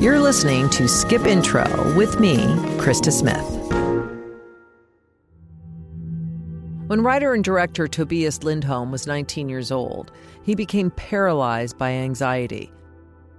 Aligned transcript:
You're 0.00 0.20
listening 0.20 0.70
to 0.70 0.86
Skip 0.86 1.24
Intro 1.24 1.66
with 1.96 2.20
me, 2.20 2.36
Krista 2.76 3.10
Smith. 3.10 3.44
When 6.86 7.00
writer 7.02 7.34
and 7.34 7.42
director 7.42 7.88
Tobias 7.88 8.44
Lindholm 8.44 8.92
was 8.92 9.08
19 9.08 9.48
years 9.48 9.72
old, 9.72 10.12
he 10.44 10.54
became 10.54 10.92
paralyzed 10.92 11.78
by 11.78 11.90
anxiety. 11.90 12.70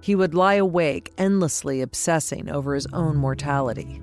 He 0.02 0.14
would 0.14 0.34
lie 0.34 0.56
awake, 0.56 1.14
endlessly 1.16 1.80
obsessing 1.80 2.50
over 2.50 2.74
his 2.74 2.86
own 2.92 3.16
mortality. 3.16 3.98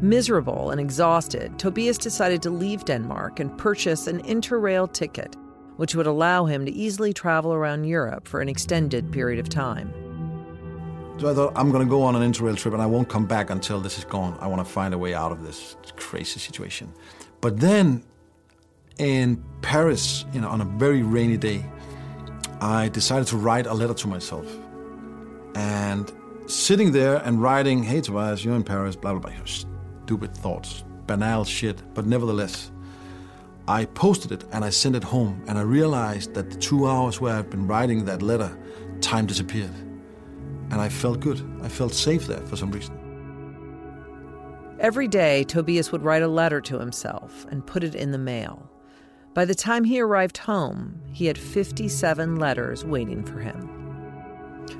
Miserable 0.00 0.72
and 0.72 0.80
exhausted, 0.80 1.56
Tobias 1.56 1.98
decided 1.98 2.42
to 2.42 2.50
leave 2.50 2.84
Denmark 2.84 3.38
and 3.38 3.56
purchase 3.56 4.08
an 4.08 4.24
interrail 4.24 4.92
ticket, 4.92 5.36
which 5.76 5.94
would 5.94 6.08
allow 6.08 6.46
him 6.46 6.66
to 6.66 6.72
easily 6.72 7.12
travel 7.12 7.54
around 7.54 7.84
Europe 7.84 8.26
for 8.26 8.40
an 8.40 8.48
extended 8.48 9.12
period 9.12 9.38
of 9.38 9.48
time. 9.48 9.94
So 11.18 11.30
I 11.30 11.34
thought, 11.34 11.52
I'm 11.56 11.70
going 11.70 11.84
to 11.84 11.88
go 11.88 12.02
on 12.02 12.14
an 12.14 12.30
interrail 12.30 12.58
trip 12.58 12.74
and 12.74 12.82
I 12.82 12.86
won't 12.86 13.08
come 13.08 13.24
back 13.24 13.48
until 13.48 13.80
this 13.80 13.96
is 13.96 14.04
gone. 14.04 14.36
I 14.38 14.46
want 14.48 14.66
to 14.66 14.70
find 14.70 14.92
a 14.92 14.98
way 14.98 15.14
out 15.14 15.32
of 15.32 15.42
this 15.42 15.76
crazy 15.96 16.38
situation. 16.38 16.92
But 17.40 17.58
then 17.58 18.04
in 18.98 19.42
Paris, 19.62 20.26
you 20.34 20.42
know, 20.42 20.48
on 20.48 20.60
a 20.60 20.66
very 20.66 21.02
rainy 21.02 21.38
day, 21.38 21.64
I 22.60 22.88
decided 22.90 23.28
to 23.28 23.38
write 23.38 23.66
a 23.66 23.72
letter 23.72 23.94
to 23.94 24.08
myself. 24.08 24.46
And 25.54 26.12
sitting 26.46 26.92
there 26.92 27.16
and 27.24 27.40
writing, 27.40 27.82
hey 27.82 28.02
Tobias, 28.02 28.44
you're 28.44 28.54
in 28.54 28.62
Paris, 28.62 28.94
blah, 28.94 29.14
blah, 29.14 29.30
blah, 29.30 29.44
stupid 29.46 30.36
thoughts, 30.36 30.84
banal 31.06 31.44
shit, 31.44 31.82
but 31.94 32.04
nevertheless, 32.04 32.70
I 33.68 33.86
posted 33.86 34.32
it 34.32 34.44
and 34.52 34.64
I 34.64 34.70
sent 34.70 34.96
it 34.96 35.02
home, 35.02 35.42
and 35.48 35.58
I 35.58 35.62
realized 35.62 36.34
that 36.34 36.50
the 36.50 36.56
two 36.56 36.86
hours 36.86 37.20
where 37.20 37.34
I've 37.34 37.50
been 37.50 37.66
writing 37.66 38.04
that 38.04 38.20
letter, 38.20 38.56
time 39.00 39.26
disappeared. 39.26 39.72
And 40.70 40.80
I 40.80 40.88
felt 40.88 41.20
good. 41.20 41.40
I 41.62 41.68
felt 41.68 41.94
safe 41.94 42.26
there 42.26 42.44
for 42.46 42.56
some 42.56 42.70
reason. 42.70 42.98
Every 44.78 45.08
day, 45.08 45.44
Tobias 45.44 45.90
would 45.90 46.02
write 46.02 46.22
a 46.22 46.28
letter 46.28 46.60
to 46.60 46.78
himself 46.78 47.46
and 47.50 47.66
put 47.66 47.82
it 47.82 47.94
in 47.94 48.12
the 48.12 48.18
mail. 48.18 48.70
By 49.32 49.44
the 49.44 49.54
time 49.54 49.84
he 49.84 50.00
arrived 50.00 50.38
home, 50.38 51.00
he 51.12 51.26
had 51.26 51.38
57 51.38 52.36
letters 52.36 52.84
waiting 52.84 53.24
for 53.24 53.38
him. 53.38 53.76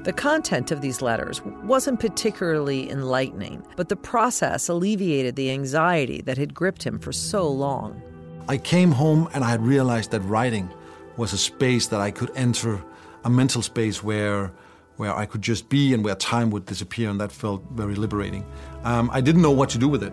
The 0.03 0.13
content 0.13 0.71
of 0.71 0.81
these 0.81 1.01
letters 1.01 1.43
wasn't 1.45 2.01
particularly 2.01 2.91
enlightening, 2.91 3.67
but 3.77 3.89
the 3.89 3.97
process 3.97 4.69
alleviated 4.69 5.37
the 5.37 5.51
anxiety 5.51 6.21
that 6.23 6.39
had 6.39 6.55
gripped 6.55 6.83
him 6.83 6.99
for 6.99 7.13
so 7.13 7.49
long. 7.49 8.03
I 8.49 8.59
came 8.59 8.93
home 8.93 9.29
and 9.35 9.43
I 9.43 9.51
had 9.51 9.63
realized 9.63 10.11
that 10.11 10.21
writing 10.21 10.71
was 11.17 11.33
a 11.33 11.39
space 11.39 11.87
that 11.89 12.01
I 12.01 12.11
could 12.11 12.31
enter, 12.37 12.83
a 13.25 13.31
mental 13.31 13.63
space 13.63 14.03
where 14.03 14.53
where 14.97 15.15
I 15.15 15.27
could 15.27 15.43
just 15.43 15.69
be 15.69 15.95
and 15.95 16.05
where 16.05 16.15
time 16.15 16.51
would 16.51 16.67
disappear, 16.67 17.11
and 17.11 17.21
that 17.21 17.33
felt 17.33 17.63
very 17.73 17.95
liberating. 17.95 18.45
Um, 18.85 19.11
I 19.13 19.21
didn't 19.21 19.43
know 19.43 19.51
what 19.51 19.69
to 19.71 19.79
do 19.79 19.89
with 19.89 20.03
it 20.03 20.13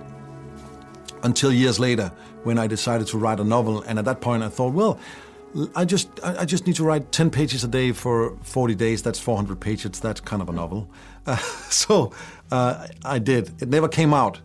until 1.24 1.52
years 1.52 1.80
later 1.80 2.12
when 2.44 2.58
I 2.60 2.68
decided 2.68 3.08
to 3.08 3.18
write 3.18 3.40
a 3.40 3.44
novel, 3.44 3.82
and 3.84 3.98
at 4.00 4.06
that 4.06 4.22
point 4.22 4.44
I 4.44 4.50
thought, 4.50 4.74
well, 4.74 5.00
I 5.76 5.86
just 5.86 6.10
I 6.24 6.46
just 6.46 6.66
need 6.66 6.76
to 6.78 6.84
write 6.84 7.12
10 7.12 7.30
pages 7.30 7.64
a 7.64 7.68
day 7.68 7.92
for 7.92 8.36
40 8.42 8.74
days. 8.76 9.04
That's 9.04 9.20
400 9.20 9.60
pages. 9.60 10.00
That's 10.00 10.20
kind 10.20 10.42
of 10.42 10.50
a 10.50 10.54
novel. 10.54 10.90
Uh, 11.26 11.38
so 11.70 12.12
uh, 12.52 12.86
I 13.06 13.18
did. 13.18 13.62
It 13.62 13.70
never 13.70 13.88
came 13.88 14.14
out. 14.14 14.42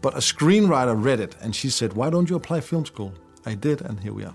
But 0.00 0.14
a 0.14 0.18
screenwriter 0.18 0.94
read 0.96 1.20
it 1.20 1.36
and 1.42 1.54
she 1.54 1.68
said, 1.68 1.92
Why 1.92 2.08
don't 2.08 2.30
you 2.30 2.36
apply 2.36 2.60
film 2.60 2.86
school? 2.86 3.12
I 3.44 3.54
did, 3.54 3.82
and 3.82 4.00
here 4.00 4.12
we 4.12 4.24
are. 4.24 4.34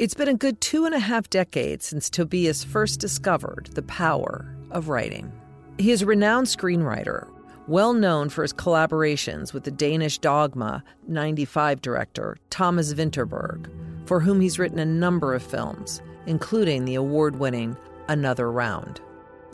It's 0.00 0.14
been 0.14 0.28
a 0.28 0.34
good 0.34 0.62
two 0.62 0.86
and 0.86 0.94
a 0.94 0.98
half 0.98 1.28
decades 1.28 1.84
since 1.84 2.08
Tobias 2.08 2.64
first 2.64 3.00
discovered 3.00 3.68
the 3.74 3.82
power 3.82 4.56
of 4.70 4.88
writing. 4.88 5.30
He 5.76 5.90
is 5.90 6.00
a 6.00 6.06
renowned 6.06 6.46
screenwriter, 6.46 7.28
well 7.68 7.92
known 7.92 8.30
for 8.30 8.40
his 8.40 8.54
collaborations 8.54 9.52
with 9.52 9.64
the 9.64 9.70
Danish 9.70 10.16
Dogma 10.16 10.82
95 11.06 11.82
director 11.82 12.38
Thomas 12.48 12.94
Vinterberg 12.94 13.70
for 14.06 14.20
whom 14.20 14.40
he's 14.40 14.58
written 14.58 14.78
a 14.78 14.86
number 14.86 15.34
of 15.34 15.42
films, 15.42 16.00
including 16.24 16.86
the 16.86 16.94
award 16.94 17.38
winning 17.38 17.76
Another 18.08 18.50
Round. 18.50 19.02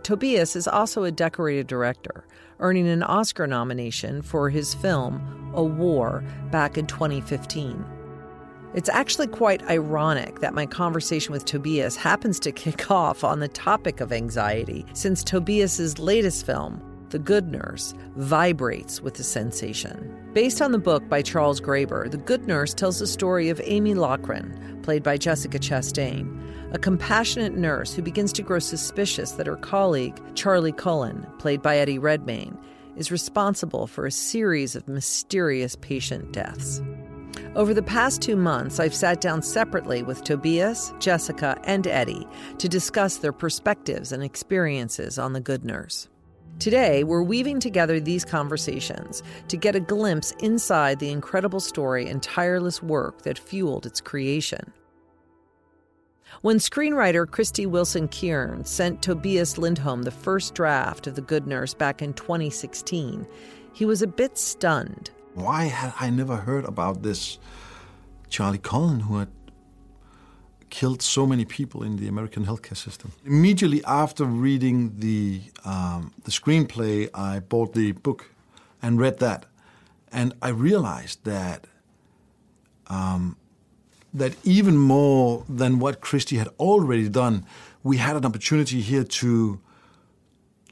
Tobias 0.04 0.54
is 0.54 0.68
also 0.68 1.02
a 1.02 1.10
decorated 1.10 1.66
director, 1.66 2.24
earning 2.60 2.86
an 2.86 3.02
Oscar 3.02 3.48
nomination 3.48 4.22
for 4.22 4.48
his 4.48 4.74
film 4.74 5.50
A 5.56 5.64
War 5.64 6.22
back 6.52 6.78
in 6.78 6.86
2015. 6.86 7.84
It's 8.76 8.90
actually 8.90 9.28
quite 9.28 9.62
ironic 9.70 10.40
that 10.40 10.52
my 10.52 10.66
conversation 10.66 11.32
with 11.32 11.46
Tobias 11.46 11.96
happens 11.96 12.38
to 12.40 12.52
kick 12.52 12.90
off 12.90 13.24
on 13.24 13.40
the 13.40 13.48
topic 13.48 14.02
of 14.02 14.12
anxiety, 14.12 14.84
since 14.92 15.24
Tobias's 15.24 15.98
latest 15.98 16.44
film, 16.44 16.82
the 17.08 17.18
Good 17.18 17.50
Nurse, 17.50 17.94
vibrates 18.16 19.00
with 19.00 19.14
the 19.14 19.24
sensation. 19.24 20.14
Based 20.34 20.60
on 20.60 20.72
the 20.72 20.78
book 20.78 21.08
by 21.08 21.22
Charles 21.22 21.58
Graeber, 21.58 22.10
The 22.10 22.18
Good 22.18 22.46
Nurse 22.46 22.74
tells 22.74 22.98
the 22.98 23.06
story 23.06 23.48
of 23.48 23.62
Amy 23.64 23.94
Loughren, 23.94 24.82
played 24.82 25.02
by 25.02 25.16
Jessica 25.16 25.58
Chastain, 25.58 26.30
a 26.74 26.78
compassionate 26.78 27.56
nurse 27.56 27.94
who 27.94 28.02
begins 28.02 28.30
to 28.34 28.42
grow 28.42 28.58
suspicious 28.58 29.32
that 29.32 29.46
her 29.46 29.56
colleague, 29.56 30.20
Charlie 30.34 30.70
Cullen, 30.72 31.26
played 31.38 31.62
by 31.62 31.78
Eddie 31.78 31.98
Redmayne, 31.98 32.58
is 32.96 33.10
responsible 33.10 33.86
for 33.86 34.04
a 34.04 34.12
series 34.12 34.76
of 34.76 34.86
mysterious 34.86 35.76
patient 35.76 36.32
deaths. 36.32 36.82
Over 37.56 37.72
the 37.72 37.82
past 37.82 38.20
two 38.20 38.36
months, 38.36 38.78
I've 38.78 38.94
sat 38.94 39.22
down 39.22 39.40
separately 39.40 40.02
with 40.02 40.22
Tobias, 40.22 40.92
Jessica, 40.98 41.58
and 41.64 41.86
Eddie 41.86 42.28
to 42.58 42.68
discuss 42.68 43.16
their 43.16 43.32
perspectives 43.32 44.12
and 44.12 44.22
experiences 44.22 45.18
on 45.18 45.32
The 45.32 45.40
Good 45.40 45.64
Nurse. 45.64 46.10
Today, 46.58 47.02
we're 47.02 47.22
weaving 47.22 47.60
together 47.60 47.98
these 47.98 48.26
conversations 48.26 49.22
to 49.48 49.56
get 49.56 49.74
a 49.74 49.80
glimpse 49.80 50.32
inside 50.40 50.98
the 50.98 51.10
incredible 51.10 51.60
story 51.60 52.06
and 52.10 52.22
tireless 52.22 52.82
work 52.82 53.22
that 53.22 53.38
fueled 53.38 53.86
its 53.86 54.02
creation. 54.02 54.70
When 56.42 56.58
screenwriter 56.58 57.24
Krysty 57.24 57.66
Wilson 57.66 58.08
Cairns 58.08 58.68
sent 58.68 59.00
Tobias 59.00 59.56
Lindholm 59.56 60.02
the 60.02 60.10
first 60.10 60.54
draft 60.54 61.06
of 61.06 61.14
The 61.14 61.22
Good 61.22 61.46
Nurse 61.46 61.72
back 61.72 62.02
in 62.02 62.12
2016, 62.12 63.26
he 63.72 63.86
was 63.86 64.02
a 64.02 64.06
bit 64.06 64.36
stunned. 64.36 65.10
Why 65.36 65.64
had 65.64 65.92
I 66.00 66.08
never 66.08 66.36
heard 66.48 66.64
about 66.64 67.02
this 67.02 67.38
Charlie 68.30 68.64
Cullen 68.72 69.00
who 69.00 69.18
had 69.18 69.28
killed 70.70 71.02
so 71.02 71.26
many 71.26 71.44
people 71.44 71.82
in 71.82 71.96
the 71.96 72.08
American 72.08 72.44
healthcare 72.44 72.76
system. 72.76 73.12
Immediately 73.24 73.82
after 73.84 74.24
reading 74.24 74.98
the 74.98 75.42
um, 75.64 76.12
the 76.24 76.30
screenplay, 76.30 77.08
I 77.14 77.40
bought 77.40 77.72
the 77.74 77.92
book 77.92 78.30
and 78.82 79.00
read 79.00 79.18
that, 79.20 79.46
and 80.10 80.34
I 80.42 80.48
realized 80.48 81.24
that 81.24 81.66
um, 82.88 83.36
that 84.12 84.32
even 84.44 84.76
more 84.76 85.44
than 85.48 85.78
what 85.78 86.00
Krysty 86.00 86.38
had 86.38 86.48
already 86.58 87.08
done, 87.08 87.44
we 87.82 87.96
had 87.98 88.16
an 88.16 88.24
opportunity 88.24 88.80
here 88.80 89.04
to 89.20 89.60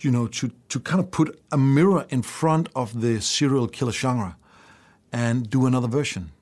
you 0.00 0.10
know 0.10 0.26
to 0.38 0.50
to 0.69 0.81
kind 0.81 1.00
of 1.00 1.10
put 1.10 1.41
a 1.52 1.58
mirror 1.58 2.06
in 2.10 2.22
front 2.22 2.69
of 2.75 3.00
the 3.00 3.20
serial 3.20 3.69
killer 3.69 3.92
genre 3.92 4.36
and 5.14 5.48
do 5.48 5.64
another 5.64 5.86
version. 5.86 6.32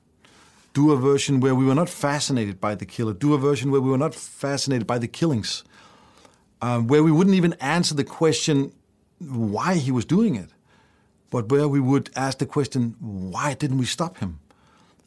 Do 0.73 0.91
a 0.91 0.97
version 0.97 1.39
where 1.39 1.53
we 1.53 1.63
were 1.63 1.75
not 1.75 1.89
fascinated 1.89 2.59
by 2.59 2.73
the 2.73 2.87
killer, 2.87 3.13
do 3.13 3.35
a 3.35 3.37
version 3.37 3.69
where 3.69 3.79
we 3.79 3.91
were 3.91 3.99
not 3.99 4.15
fascinated 4.15 4.87
by 4.87 4.97
the 4.97 5.07
killings, 5.07 5.63
um, 6.59 6.87
where 6.87 7.03
we 7.03 7.11
wouldn't 7.11 7.35
even 7.35 7.53
answer 7.61 7.93
the 7.93 8.03
question 8.03 8.73
why 9.19 9.75
he 9.75 9.91
was 9.91 10.05
doing 10.05 10.35
it, 10.35 10.49
but 11.29 11.51
where 11.51 11.67
we 11.67 11.79
would 11.79 12.09
ask 12.15 12.39
the 12.39 12.47
question 12.47 12.95
why 12.99 13.53
didn't 13.53 13.77
we 13.77 13.85
stop 13.85 14.17
him, 14.17 14.39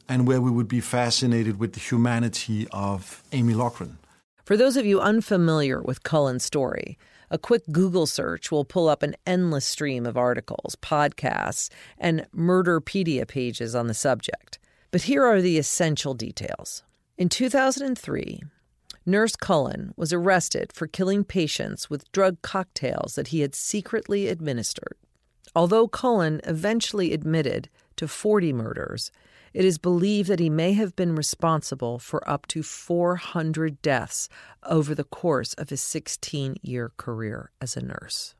and 0.07 0.25
where 0.25 0.39
we 0.39 0.49
would 0.49 0.69
be 0.69 0.79
fascinated 0.79 1.59
with 1.59 1.73
the 1.73 1.81
humanity 1.81 2.67
of 2.71 3.21
Amy 3.33 3.53
Loughren. 3.53 3.97
For 4.45 4.55
those 4.55 4.77
of 4.77 4.85
you 4.85 5.01
unfamiliar 5.01 5.81
with 5.81 6.03
Cullen's 6.03 6.45
story, 6.45 6.97
a 7.29 7.37
quick 7.37 7.63
Google 7.71 8.05
search 8.05 8.51
will 8.51 8.65
pull 8.65 8.87
up 8.87 9.03
an 9.03 9.15
endless 9.25 9.65
stream 9.65 10.05
of 10.05 10.17
articles, 10.17 10.75
podcasts, 10.81 11.69
and 11.97 12.25
Murderpedia 12.35 13.27
pages 13.27 13.75
on 13.75 13.87
the 13.87 13.93
subject. 13.93 14.59
But 14.91 15.03
here 15.03 15.25
are 15.25 15.41
the 15.41 15.57
essential 15.57 16.13
details. 16.13 16.83
In 17.17 17.29
2003, 17.29 18.41
Nurse 19.05 19.35
Cullen 19.35 19.93
was 19.95 20.11
arrested 20.13 20.71
for 20.73 20.85
killing 20.85 21.23
patients 21.23 21.89
with 21.89 22.11
drug 22.11 22.41
cocktails 22.41 23.15
that 23.15 23.29
he 23.29 23.39
had 23.39 23.55
secretly 23.55 24.27
administered. 24.27 24.97
Although 25.55 25.87
Cullen 25.87 26.41
eventually 26.43 27.13
admitted 27.13 27.69
to 27.95 28.07
40 28.07 28.53
murders, 28.53 29.11
it 29.57 29.65
is 29.65 29.79
believed 29.79 30.29
that 30.29 30.39
he 30.39 30.51
may 30.51 30.73
have 30.73 30.95
been 30.95 31.15
responsible 31.15 31.97
for 31.97 32.21
up 32.29 32.45
to 32.45 32.61
400 32.61 33.81
deaths 33.81 34.29
over 34.61 34.93
the 34.93 35.03
course 35.03 35.55
of 35.55 35.71
his 35.71 35.81
16 35.81 36.57
year 36.61 36.91
career 36.97 37.49
as 37.59 37.75
a 37.75 37.81
nurse. 37.81 38.35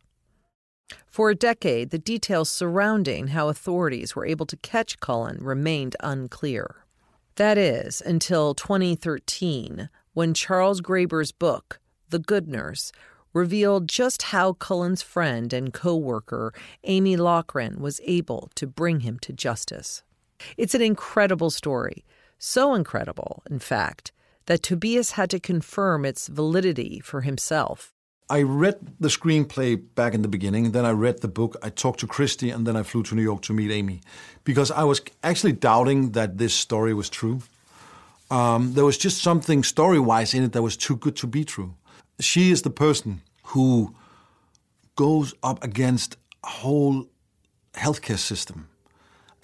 For 1.08 1.32
a 1.32 1.36
decade, 1.36 1.90
the 1.90 1.98
details 1.98 2.52
surrounding 2.52 3.30
how 3.30 3.50
authorities 3.50 4.16
were 4.16 4.28
able 4.28 4.46
to 4.46 4.58
catch 4.58 5.00
Cullen 5.00 5.40
remained 5.42 5.96
unclear. 6.02 6.86
That 7.34 7.58
is, 7.58 8.00
until 8.00 8.54
2013, 8.54 9.90
when 10.14 10.36
Charles 10.36 10.82
Graeber's 10.82 11.32
book, 11.32 11.80
The 12.10 12.20
Good 12.20 12.48
Nurse, 12.48 12.92
revealed 13.34 13.90
just 13.90 14.22
how 14.22 14.54
Cullen's 14.54 15.02
friend 15.02 15.52
and 15.52 15.74
co 15.74 15.96
worker, 15.96 16.54
Amy 16.84 17.18
Loughren, 17.18 17.80
was 17.80 18.00
able 18.04 18.52
to 18.54 18.68
bring 18.68 19.00
him 19.00 19.18
to 19.22 19.34
justice. 19.34 20.04
It's 20.58 20.76
an 20.76 20.82
incredible 20.82 21.50
story, 21.50 22.06
so 22.38 22.74
incredible, 22.74 23.44
in 23.50 23.60
fact, 23.60 24.12
that 24.46 24.64
Tobias 24.64 25.12
had 25.12 25.30
to 25.32 25.40
confirm 25.40 26.06
its 26.06 26.28
validity 26.28 27.00
for 27.00 27.22
himself. 27.22 27.94
I 28.30 28.42
read 28.42 28.76
the 29.00 29.08
screenplay 29.08 29.82
back 29.96 30.14
in 30.14 30.22
the 30.22 30.28
beginning, 30.28 30.72
then 30.72 30.86
I 30.86 30.92
read 30.92 31.22
the 31.22 31.30
book, 31.30 31.56
I 31.64 31.70
talked 31.70 32.02
to 32.02 32.08
Krysty, 32.08 32.54
and 32.54 32.68
then 32.68 32.76
I 32.76 32.84
flew 32.84 33.04
to 33.04 33.16
New 33.16 33.22
York 33.22 33.42
to 33.44 33.54
meet 33.54 33.72
Amy 33.72 34.02
because 34.44 34.70
I 34.70 34.84
was 34.84 35.02
actually 35.24 35.54
doubting 35.54 36.12
that 36.12 36.38
this 36.38 36.54
story 36.54 36.94
was 36.94 37.10
true. 37.10 37.42
Um, 38.30 38.74
there 38.74 38.84
was 38.84 38.98
just 38.98 39.24
something 39.24 39.64
story 39.64 40.00
wise 40.00 40.34
in 40.34 40.44
it 40.44 40.52
that 40.52 40.62
was 40.62 40.76
too 40.76 40.98
good 40.98 41.16
to 41.18 41.28
be 41.28 41.46
true. 41.46 41.76
She 42.20 42.52
is 42.52 42.64
the 42.64 42.70
person 42.70 43.22
who 43.44 43.96
goes 44.98 45.34
up 45.42 45.64
against 45.64 46.18
a 46.44 46.48
whole 46.48 47.08
healthcare 47.74 48.18
system 48.18 48.68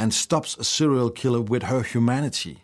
and 0.04 0.14
stops 0.14 0.58
a 0.58 0.66
serial 0.66 1.10
killer 1.10 1.40
with 1.40 1.64
her 1.64 1.82
humanity. 1.82 2.58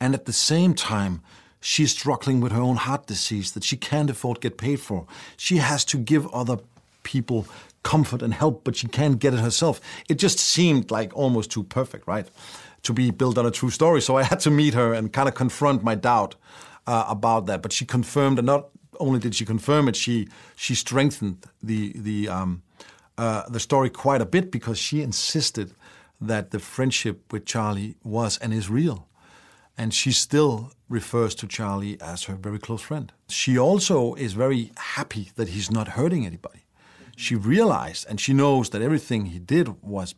And 0.00 0.12
at 0.12 0.24
the 0.24 0.32
same 0.32 0.74
time, 0.74 1.22
she's 1.60 1.92
struggling 1.92 2.40
with 2.40 2.50
her 2.50 2.60
own 2.60 2.78
heart 2.78 3.06
disease 3.06 3.52
that 3.52 3.62
she 3.62 3.76
can't 3.76 4.10
afford 4.10 4.38
to 4.38 4.48
get 4.48 4.58
paid 4.58 4.80
for. 4.80 5.06
She 5.36 5.58
has 5.58 5.84
to 5.84 5.98
give 5.98 6.26
other 6.34 6.56
people 7.04 7.46
comfort 7.84 8.22
and 8.22 8.34
help, 8.34 8.64
but 8.64 8.74
she 8.74 8.88
can't 8.88 9.20
get 9.20 9.34
it 9.34 9.38
herself. 9.38 9.80
It 10.08 10.16
just 10.18 10.40
seemed 10.40 10.90
like 10.90 11.16
almost 11.16 11.52
too 11.52 11.62
perfect, 11.62 12.08
right? 12.08 12.26
To 12.82 12.92
be 12.92 13.12
built 13.12 13.38
on 13.38 13.46
a 13.46 13.52
true 13.52 13.70
story. 13.70 14.02
So 14.02 14.16
I 14.16 14.24
had 14.24 14.40
to 14.40 14.50
meet 14.50 14.74
her 14.74 14.92
and 14.92 15.12
kind 15.12 15.28
of 15.28 15.36
confront 15.36 15.84
my 15.84 15.94
doubt 15.94 16.34
uh, 16.88 17.04
about 17.06 17.46
that. 17.46 17.62
But 17.62 17.72
she 17.72 17.84
confirmed, 17.84 18.40
and 18.40 18.46
not 18.46 18.66
only 18.98 19.20
did 19.20 19.36
she 19.36 19.44
confirm 19.44 19.86
it, 19.86 19.94
she 19.94 20.26
she 20.56 20.74
strengthened 20.74 21.46
the 21.62 21.92
the 21.94 22.28
um, 22.28 22.62
uh, 23.16 23.48
the 23.48 23.60
story 23.60 23.90
quite 23.90 24.20
a 24.20 24.26
bit 24.26 24.50
because 24.50 24.76
she 24.76 25.02
insisted 25.02 25.72
that 26.20 26.50
the 26.50 26.58
friendship 26.58 27.32
with 27.32 27.46
Charlie 27.46 27.96
was 28.04 28.38
and 28.38 28.52
is 28.52 28.68
real. 28.68 29.08
And 29.78 29.94
she 29.94 30.12
still 30.12 30.72
refers 30.88 31.34
to 31.36 31.46
Charlie 31.46 31.98
as 32.00 32.24
her 32.24 32.34
very 32.34 32.58
close 32.58 32.82
friend. 32.82 33.12
She 33.28 33.58
also 33.58 34.14
is 34.14 34.34
very 34.34 34.72
happy 34.76 35.30
that 35.36 35.48
he's 35.48 35.70
not 35.70 35.88
hurting 35.88 36.26
anybody. 36.26 36.66
She 37.16 37.34
realized 37.34 38.06
and 38.08 38.20
she 38.20 38.34
knows 38.34 38.70
that 38.70 38.82
everything 38.82 39.26
he 39.26 39.38
did 39.38 39.82
was 39.82 40.14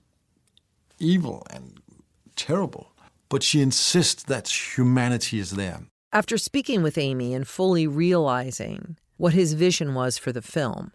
evil 0.99 1.47
and 1.51 1.81
terrible. 2.35 2.93
But 3.29 3.43
she 3.43 3.61
insists 3.61 4.25
that 4.25 4.49
humanity 4.77 5.39
is 5.39 5.53
there. 5.53 5.83
After 6.13 6.37
speaking 6.37 6.83
with 6.83 6.99
Amy 6.99 7.33
and 7.33 7.47
fully 7.47 7.87
realizing 7.87 8.97
what 9.17 9.33
his 9.33 9.55
vision 9.55 9.95
was 9.95 10.19
for 10.19 10.33
the 10.33 10.43
film, 10.43 10.93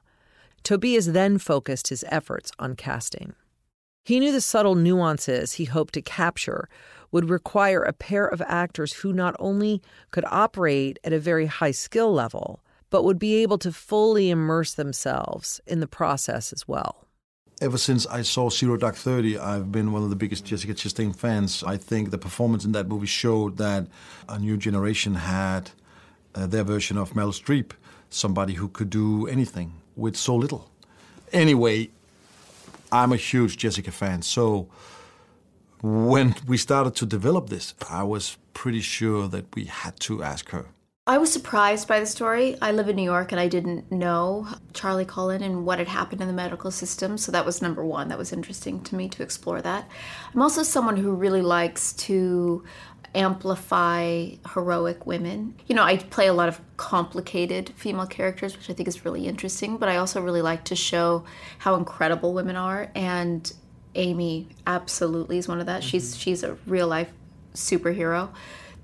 Tobias 0.63 1.07
then 1.07 1.37
focused 1.37 1.87
his 1.87 2.03
efforts 2.09 2.51
on 2.59 2.75
casting. 2.75 3.33
He 4.07 4.21
knew 4.21 4.31
the 4.31 4.39
subtle 4.39 4.75
nuances 4.75 5.51
he 5.51 5.65
hoped 5.65 5.93
to 5.95 6.01
capture 6.01 6.69
would 7.11 7.29
require 7.29 7.83
a 7.83 7.91
pair 7.91 8.25
of 8.25 8.41
actors 8.41 8.93
who 8.93 9.11
not 9.11 9.35
only 9.37 9.81
could 10.11 10.23
operate 10.31 10.97
at 11.03 11.11
a 11.11 11.19
very 11.19 11.47
high 11.47 11.71
skill 11.71 12.13
level, 12.13 12.61
but 12.89 13.03
would 13.03 13.19
be 13.19 13.35
able 13.43 13.57
to 13.57 13.73
fully 13.73 14.29
immerse 14.29 14.75
themselves 14.75 15.59
in 15.67 15.81
the 15.81 15.87
process 15.87 16.53
as 16.53 16.65
well. 16.69 17.05
Ever 17.59 17.77
since 17.77 18.07
I 18.07 18.21
saw 18.21 18.49
Zero 18.49 18.77
Dark 18.77 18.95
Thirty, 18.95 19.37
I've 19.37 19.73
been 19.73 19.91
one 19.91 20.03
of 20.03 20.09
the 20.09 20.15
biggest 20.15 20.45
Jessica 20.45 20.73
Chastain 20.73 21.13
fans. 21.13 21.61
I 21.65 21.75
think 21.75 22.09
the 22.09 22.17
performance 22.17 22.63
in 22.63 22.71
that 22.71 22.87
movie 22.87 23.07
showed 23.07 23.57
that 23.57 23.87
a 24.29 24.39
new 24.39 24.55
generation 24.55 25.15
had 25.15 25.71
uh, 26.33 26.47
their 26.47 26.63
version 26.63 26.97
of 26.97 27.11
Meryl 27.11 27.33
Streep, 27.33 27.71
somebody 28.09 28.53
who 28.53 28.69
could 28.69 28.89
do 28.89 29.27
anything 29.27 29.73
with 29.97 30.15
so 30.15 30.33
little. 30.33 30.71
Anyway, 31.33 31.89
I'm 32.91 33.11
a 33.11 33.17
huge 33.17 33.57
Jessica 33.57 33.91
fan. 33.91 34.21
So 34.21 34.67
when 35.81 36.35
we 36.47 36.57
started 36.57 36.95
to 36.95 37.05
develop 37.05 37.49
this, 37.49 37.73
I 37.89 38.03
was 38.03 38.37
pretty 38.53 38.81
sure 38.81 39.27
that 39.27 39.55
we 39.55 39.65
had 39.65 39.99
to 40.01 40.23
ask 40.23 40.49
her. 40.49 40.67
I 41.05 41.19
was 41.19 41.31
surprised 41.31 41.87
by 41.87 42.01
the 42.01 42.05
story. 42.05 42.57
I 42.61 42.73
live 42.73 42.89
in 42.89 42.97
New 42.97 43.03
York 43.03 43.31
and 43.31 43.39
I 43.39 43.47
didn't 43.47 43.89
know 43.89 44.45
Charlie 44.73 45.05
Cullen 45.05 45.41
and 45.41 45.65
what 45.65 45.79
had 45.79 45.87
happened 45.87 46.19
in 46.19 46.27
the 46.27 46.33
medical 46.33 46.69
system. 46.69 47.17
So 47.17 47.31
that 47.31 47.45
was 47.45 47.61
number 47.61 47.85
one. 47.85 48.09
That 48.09 48.17
was 48.17 48.33
interesting 48.33 48.83
to 48.83 48.95
me 48.95 49.07
to 49.09 49.23
explore 49.23 49.61
that. 49.61 49.87
I'm 50.33 50.41
also 50.41 50.63
someone 50.63 50.97
who 50.97 51.13
really 51.13 51.41
likes 51.41 51.93
to 51.93 52.65
amplify 53.15 54.29
heroic 54.53 55.05
women. 55.05 55.55
You 55.67 55.75
know, 55.75 55.83
I 55.83 55.97
play 55.97 56.27
a 56.27 56.33
lot 56.33 56.49
of 56.49 56.61
complicated 56.77 57.69
female 57.75 58.05
characters, 58.07 58.55
which 58.57 58.69
I 58.69 58.73
think 58.73 58.87
is 58.87 59.05
really 59.05 59.27
interesting, 59.27 59.77
but 59.77 59.89
I 59.89 59.97
also 59.97 60.21
really 60.21 60.41
like 60.41 60.65
to 60.65 60.75
show 60.75 61.23
how 61.59 61.75
incredible 61.75 62.33
women 62.33 62.55
are 62.55 62.91
and 62.95 63.51
Amy 63.95 64.47
absolutely 64.65 65.37
is 65.37 65.47
one 65.47 65.59
of 65.59 65.65
that. 65.65 65.81
Mm-hmm. 65.81 65.89
She's 65.89 66.17
she's 66.17 66.43
a 66.43 66.53
real 66.67 66.87
life 66.87 67.11
superhero. 67.53 68.29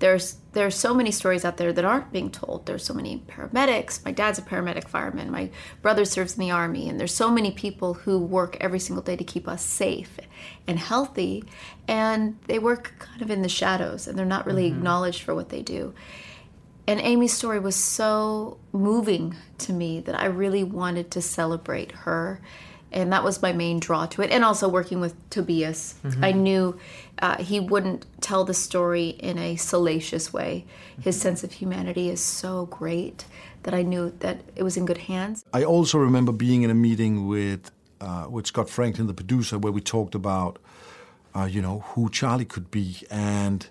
There's 0.04 0.36
there's 0.52 0.74
so 0.74 0.92
many 0.92 1.10
stories 1.10 1.46
out 1.46 1.56
there 1.56 1.72
that 1.72 1.82
aren't 1.82 2.12
being 2.12 2.30
told. 2.30 2.66
There's 2.66 2.84
so 2.84 2.92
many 2.92 3.22
paramedics. 3.26 4.04
My 4.04 4.12
dad's 4.12 4.38
a 4.38 4.42
paramedic 4.42 4.86
fireman. 4.86 5.30
My 5.30 5.48
brother 5.80 6.04
serves 6.04 6.34
in 6.34 6.40
the 6.40 6.50
army, 6.50 6.90
and 6.90 7.00
there's 7.00 7.14
so 7.14 7.30
many 7.30 7.50
people 7.50 7.94
who 7.94 8.18
work 8.18 8.58
every 8.60 8.80
single 8.80 9.02
day 9.02 9.16
to 9.16 9.24
keep 9.24 9.48
us 9.48 9.64
safe 9.64 10.20
and 10.68 10.78
healthy, 10.78 11.42
and 11.88 12.38
they 12.48 12.58
work 12.58 12.92
kind 12.98 13.22
of 13.22 13.30
in 13.30 13.40
the 13.40 13.48
shadows, 13.48 14.06
and 14.06 14.18
they're 14.18 14.26
not 14.26 14.44
really 14.44 14.68
mm-hmm. 14.68 14.76
acknowledged 14.76 15.22
for 15.22 15.34
what 15.34 15.48
they 15.48 15.62
do. 15.62 15.94
And 16.86 17.00
Amy's 17.00 17.32
story 17.32 17.58
was 17.58 17.74
so 17.74 18.58
moving 18.72 19.34
to 19.56 19.72
me 19.72 20.00
that 20.00 20.20
I 20.20 20.26
really 20.26 20.64
wanted 20.64 21.10
to 21.12 21.22
celebrate 21.22 21.92
her 21.92 22.42
and 22.94 23.12
that 23.12 23.24
was 23.24 23.42
my 23.42 23.52
main 23.52 23.80
draw 23.80 24.06
to 24.06 24.22
it 24.22 24.30
and 24.30 24.44
also 24.44 24.68
working 24.68 25.00
with 25.00 25.14
tobias. 25.28 25.96
Mm-hmm. 26.04 26.24
i 26.24 26.32
knew 26.32 26.78
uh, 27.20 27.36
he 27.36 27.60
wouldn't 27.60 28.06
tell 28.20 28.44
the 28.44 28.54
story 28.54 29.08
in 29.08 29.38
a 29.38 29.54
salacious 29.56 30.32
way. 30.32 30.64
His 31.00 31.20
sense 31.20 31.44
of 31.44 31.52
humanity 31.52 32.08
is 32.08 32.20
so 32.22 32.66
great 32.66 33.26
that 33.64 33.74
i 33.74 33.82
knew 33.82 34.12
that 34.20 34.38
it 34.56 34.62
was 34.62 34.76
in 34.76 34.86
good 34.86 34.98
hands. 34.98 35.44
I 35.52 35.64
also 35.64 35.98
remember 35.98 36.32
being 36.32 36.62
in 36.62 36.70
a 36.70 36.74
meeting 36.74 37.26
with 37.28 37.70
uh, 38.00 38.26
with 38.30 38.46
scott 38.46 38.70
franklin 38.70 39.06
the 39.06 39.14
producer 39.14 39.58
where 39.58 39.72
we 39.72 39.80
talked 39.80 40.14
about 40.14 40.58
uh, 41.36 41.44
you 41.44 41.60
know 41.60 41.80
who 41.90 42.08
charlie 42.10 42.44
could 42.44 42.70
be. 42.70 43.02
And 43.10 43.66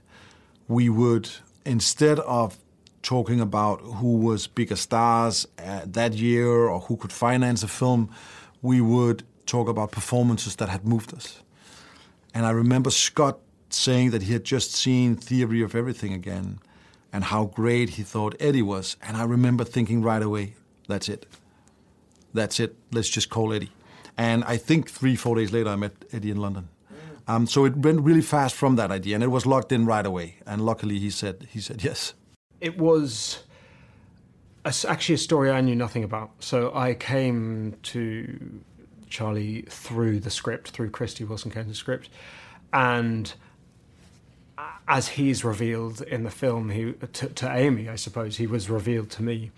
we 0.67 0.89
would 0.89 1.29
instead 1.65 2.19
of 2.19 2.57
talking 3.01 3.41
about 3.41 3.81
who 3.81 4.17
was 4.17 4.47
bigger 4.47 4.77
stars 4.77 5.45
uh, 5.59 5.81
that 5.85 6.13
year 6.13 6.47
or 6.47 6.79
who 6.81 6.95
could 6.95 7.11
finance 7.11 7.61
a 7.61 7.67
film 7.67 8.09
we 8.63 8.81
would 8.81 9.23
talk 9.45 9.67
about 9.69 9.91
performances 9.91 10.55
that 10.55 10.69
had 10.69 10.87
moved 10.87 11.13
us. 11.13 11.43
And 12.33 12.47
I 12.47 12.49
remember 12.49 12.89
Scott 12.89 13.37
saying 13.69 14.09
that 14.11 14.23
he 14.23 14.33
had 14.33 14.43
just 14.43 14.73
seen 14.73 15.15
Theory 15.15 15.61
of 15.61 15.75
Everything 15.75 16.13
again 16.13 16.59
and 17.11 17.25
how 17.25 17.45
great 17.45 17.89
he 17.91 18.03
thought 18.03 18.35
Eddie 18.39 18.63
was. 18.63 18.97
And 19.03 19.15
I 19.15 19.25
remember 19.25 19.63
thinking 19.63 20.01
right 20.01 20.23
away, 20.23 20.55
that's 20.87 21.09
it. 21.09 21.27
That's 22.33 22.59
it. 22.59 22.75
Let's 22.91 23.09
just 23.09 23.29
call 23.29 23.53
Eddie. 23.53 23.71
And 24.17 24.43
I 24.45 24.57
think 24.57 24.89
three, 24.89 25.15
four 25.15 25.35
days 25.35 25.51
later, 25.51 25.69
I 25.69 25.75
met 25.75 25.93
Eddie 26.11 26.31
in 26.31 26.37
London. 26.37 26.69
Um, 27.27 27.47
so 27.47 27.65
it 27.65 27.75
went 27.77 28.01
really 28.01 28.21
fast 28.21 28.55
from 28.55 28.75
that 28.75 28.91
idea, 28.91 29.15
and 29.15 29.23
it 29.23 29.27
was 29.27 29.45
locked 29.45 29.71
in 29.71 29.85
right 29.85 30.05
away. 30.05 30.35
And 30.45 30.65
luckily, 30.65 30.99
he 30.99 31.09
said 31.09 31.47
he 31.49 31.61
said 31.61 31.83
yes. 31.83 32.13
It 32.59 32.77
was 32.77 33.43
actually 34.65 35.15
a 35.15 35.19
story 35.19 35.51
I 35.51 35.61
knew 35.61 35.75
nothing 35.75 36.03
about. 36.03 36.31
So 36.39 36.71
I 36.73 36.93
came 36.93 37.75
to 37.83 38.61
Charlie 39.09 39.63
through 39.69 40.19
the 40.19 40.29
script, 40.29 40.69
through 40.69 40.91
Krysty 40.91 41.27
Wilson 41.27 41.51
Cairns's 41.51 41.77
script, 41.77 42.09
and 42.71 43.33
as 44.87 45.09
he's 45.09 45.43
revealed 45.43 46.01
in 46.01 46.23
the 46.23 46.31
film, 46.31 46.69
he 46.69 46.93
to, 46.93 47.29
to 47.29 47.55
Amy, 47.55 47.89
I 47.89 47.95
suppose, 47.95 48.37
he 48.37 48.47
was 48.47 48.69
revealed 48.69 49.09
to 49.11 49.23
me. 49.23 49.51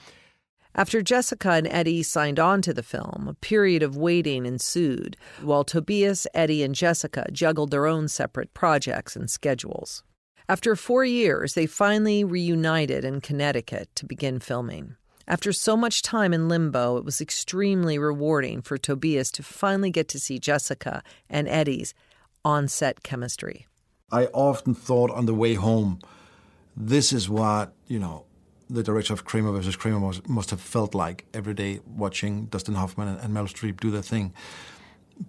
After 0.74 1.02
Jessica 1.02 1.52
and 1.52 1.68
Eddie 1.68 2.04
signed 2.04 2.38
on 2.38 2.62
to 2.64 2.74
the 2.74 2.84
film, 2.84 3.28
a 3.30 3.34
period 3.34 3.82
of 3.82 3.96
waiting 3.96 4.46
ensued 4.46 5.16
while 5.42 5.64
Tobias, 5.64 6.28
Eddie, 6.34 6.64
and 6.64 6.76
Jessica 6.76 7.26
juggled 7.32 7.72
their 7.72 7.88
own 7.88 8.10
separate 8.10 8.54
projects 8.54 9.16
and 9.16 9.30
schedules. 9.30 10.04
After 10.48 10.76
four 10.76 11.04
years, 11.04 11.56
they 11.56 11.66
finally 11.66 12.24
reunited 12.24 13.04
in 13.04 13.20
Connecticut 13.20 13.90
to 13.96 14.06
begin 14.06 14.40
filming. 14.40 14.96
After 15.28 15.52
so 15.52 15.76
much 15.76 16.04
time 16.04 16.36
in 16.36 16.48
limbo, 16.48 16.98
it 16.98 17.04
was 17.04 17.20
extremely 17.20 17.98
rewarding 17.98 18.62
for 18.62 18.78
Tobias 18.78 19.32
to 19.32 19.44
finally 19.44 19.90
get 19.90 20.08
to 20.10 20.20
see 20.20 20.38
Jessica 20.38 21.02
and 21.32 21.48
Eddie's 21.48 21.96
on 22.44 22.68
set 22.68 23.02
chemistry. 23.02 23.66
I 24.12 24.26
often 24.28 24.76
thought 24.76 25.10
on 25.10 25.26
the 25.26 25.34
way 25.34 25.56
home, 25.56 26.00
this 26.78 27.12
is 27.12 27.28
what, 27.28 27.74
you 27.88 27.98
know, 27.98 28.26
the 28.70 28.84
director 28.84 29.14
of 29.14 29.26
Kramer 29.26 29.52
versus 29.52 29.76
Kramer 29.76 30.00
must, 30.00 30.30
must 30.30 30.52
have 30.52 30.62
felt 30.62 30.94
like 30.94 31.26
every 31.34 31.56
day 31.56 31.80
watching 31.88 32.46
Dustin 32.46 32.76
Hoffman 32.76 33.08
and, 33.08 33.20
and 33.20 33.34
Meryl 33.34 33.52
Streep 33.52 33.80
do 33.80 33.90
their 33.90 34.04
thing. 34.04 34.32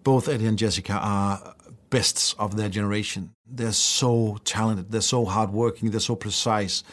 Both 0.03 0.29
Eddie 0.29 0.47
and 0.47 0.59
Jessica 0.59 0.93
are 0.93 1.55
bests 1.97 2.35
of 2.38 2.57
their 2.57 2.69
generation. 2.69 3.31
They're 3.47 3.73
so 3.73 4.37
talented, 4.45 4.91
they're 4.93 5.00
so 5.00 5.25
hardworking, 5.25 5.91
they're 5.93 6.09
so 6.12 6.15
precise, 6.15 6.85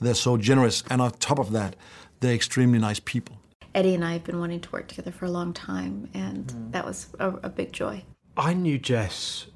they're 0.00 0.14
so 0.14 0.36
generous, 0.36 0.84
and 0.88 1.02
on 1.02 1.10
top 1.12 1.40
of 1.40 1.50
that, 1.50 1.74
they're 2.20 2.34
extremely 2.34 2.78
nice 2.78 3.00
people. 3.00 3.36
Eddie 3.74 3.96
and 3.96 4.04
I 4.04 4.12
have 4.12 4.22
been 4.22 4.38
wanting 4.38 4.60
to 4.60 4.70
work 4.70 4.86
together 4.86 5.10
for 5.10 5.24
a 5.24 5.30
long 5.30 5.52
time, 5.52 6.08
and 6.14 6.46
Mm-hmm. 6.46 6.70
that 6.70 6.84
was 6.84 7.08
a, 7.18 7.30
a 7.42 7.48
big 7.48 7.72
joy. 7.72 8.04
I 8.36 8.54
knew 8.54 8.78
Jess 8.78 9.46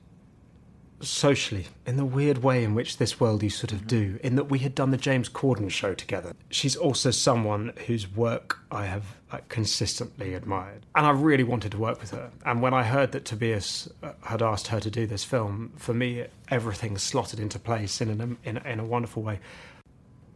socially 1.01 1.67
in 1.87 1.97
the 1.97 2.05
weird 2.05 2.39
way 2.39 2.65
in 2.65 2.75
which 2.75 2.97
this 2.97 3.21
world 3.21 3.43
you 3.43 3.51
sort 3.51 3.73
of 3.73 3.87
do, 3.87 4.19
in 4.23 4.37
that 4.37 4.45
we 4.45 4.61
had 4.61 4.75
done 4.75 4.91
the 4.91 4.97
James 4.97 5.29
Corden 5.29 5.71
show 5.71 5.95
together. 5.95 6.33
She's 6.51 6.77
also 6.77 7.11
someone 7.11 7.73
whose 7.87 8.11
work 8.11 8.59
I 8.71 8.87
have 8.87 9.05
like, 9.33 9.49
consistently 9.49 10.35
admired, 10.35 10.87
and 10.95 11.07
I 11.07 11.11
really 11.11 11.45
wanted 11.45 11.73
to 11.73 11.79
work 11.79 12.01
with 12.01 12.13
her. 12.13 12.31
And 12.45 12.63
when 12.63 12.73
I 12.73 12.83
heard 12.83 13.13
that 13.13 13.25
Tobias 13.25 13.89
uh, 14.03 14.13
had 14.23 14.43
asked 14.43 14.69
her 14.69 14.81
to 14.81 14.91
do 14.91 15.07
this 15.07 15.25
film, 15.25 15.73
for 15.77 15.93
me 15.93 16.27
everything 16.49 16.97
slotted 16.99 17.41
into 17.41 17.59
place 17.59 18.01
in 18.01 18.09
an, 18.09 18.39
in, 18.45 18.57
in 18.59 18.81
a 18.81 18.85
wonderful 18.85 19.23
way. 19.23 19.41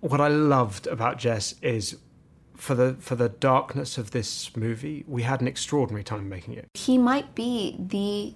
What 0.01 0.21
I 0.21 0.29
loved 0.29 0.87
about 0.87 1.19
Jess 1.19 1.55
is. 1.63 1.97
For 2.57 2.75
the 2.75 2.97
for 3.01 3.15
the 3.15 3.31
darkness 3.31 3.97
of 3.97 4.11
this 4.11 4.55
movie, 4.55 5.03
we 5.09 5.23
had 5.23 5.41
an 5.41 5.49
extraordinary 5.49 6.05
time 6.05 6.29
making 6.29 6.53
it. 6.53 6.67
He 6.75 6.99
might 6.99 7.35
be 7.35 7.75
the 7.79 8.35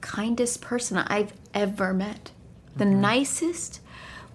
kindest 0.00 0.60
person 0.60 0.98
I've 0.98 1.32
ever 1.54 1.92
met. 1.92 2.32
The 2.76 2.84
nicest, 2.84 3.80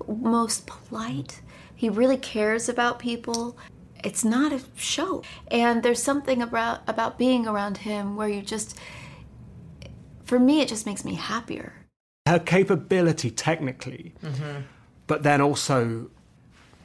most 0.07 0.67
polite. 0.67 1.41
He 1.75 1.89
really 1.89 2.17
cares 2.17 2.69
about 2.69 2.99
people. 2.99 3.57
It's 4.03 4.23
not 4.23 4.53
a 4.53 4.61
show. 4.75 5.23
And 5.49 5.81
there's 5.83 6.01
something 6.03 6.41
about 6.41 6.81
about 6.87 7.17
being 7.17 7.47
around 7.47 7.77
him 7.77 8.15
where 8.15 8.29
you 8.29 8.41
just 8.41 8.77
for 10.25 10.39
me 10.39 10.61
it 10.61 10.67
just 10.67 10.85
makes 10.85 11.03
me 11.05 11.15
happier. 11.15 11.73
her 12.27 12.39
capability 12.39 13.29
technically, 13.29 14.13
mm-hmm. 14.23 14.61
but 15.07 15.23
then 15.23 15.41
also 15.41 16.09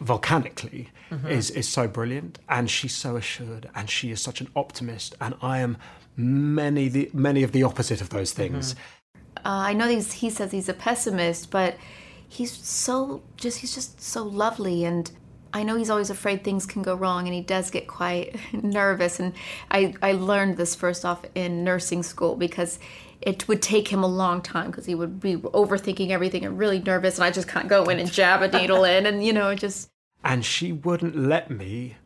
volcanically 0.00 0.88
mm-hmm. 1.10 1.26
is 1.26 1.50
is 1.50 1.68
so 1.68 1.88
brilliant, 1.88 2.38
and 2.48 2.70
she's 2.70 2.94
so 2.94 3.16
assured, 3.16 3.68
and 3.74 3.88
she 3.90 4.10
is 4.10 4.20
such 4.20 4.40
an 4.40 4.48
optimist, 4.54 5.14
and 5.20 5.34
I 5.42 5.60
am 5.60 5.76
many 6.16 6.88
the 6.88 7.10
many 7.12 7.42
of 7.42 7.52
the 7.52 7.62
opposite 7.62 8.00
of 8.00 8.10
those 8.10 8.32
things. 8.32 8.74
Uh, 9.38 9.70
I 9.70 9.72
know 9.72 9.88
he's, 9.88 10.12
he 10.12 10.28
says 10.28 10.52
he's 10.52 10.68
a 10.68 10.74
pessimist, 10.74 11.50
but 11.50 11.76
he's 12.28 12.52
so 12.52 13.22
just 13.36 13.58
he's 13.58 13.74
just 13.74 14.00
so 14.02 14.22
lovely. 14.22 14.84
And 14.84 15.10
I 15.52 15.62
know 15.62 15.76
he's 15.76 15.90
always 15.90 16.10
afraid 16.10 16.44
things 16.44 16.66
can 16.66 16.82
go 16.82 16.94
wrong 16.94 17.26
and 17.26 17.34
he 17.34 17.40
does 17.40 17.70
get 17.70 17.88
quite 17.88 18.36
nervous. 18.52 19.18
And 19.18 19.32
I, 19.70 19.94
I 20.02 20.12
learned 20.12 20.56
this 20.56 20.74
first 20.74 21.04
off 21.04 21.24
in 21.34 21.64
nursing 21.64 22.02
school 22.02 22.36
because 22.36 22.78
it 23.20 23.46
would 23.48 23.60
take 23.60 23.88
him 23.88 24.02
a 24.02 24.06
long 24.06 24.40
time 24.40 24.70
because 24.70 24.86
he 24.86 24.94
would 24.94 25.20
be 25.20 25.36
overthinking 25.36 26.10
everything 26.10 26.44
and 26.44 26.58
really 26.58 26.80
nervous 26.80 27.16
and 27.16 27.24
I 27.24 27.30
just 27.30 27.48
can't 27.48 27.68
go 27.68 27.84
in 27.84 27.98
and 27.98 28.10
jab 28.10 28.40
a 28.40 28.48
needle 28.48 28.84
in 28.84 29.04
and 29.04 29.22
you 29.22 29.34
know 29.34 29.54
just 29.54 29.90
And 30.24 30.44
she 30.44 30.72
wouldn't 30.72 31.16
let 31.16 31.50
me 31.50 31.96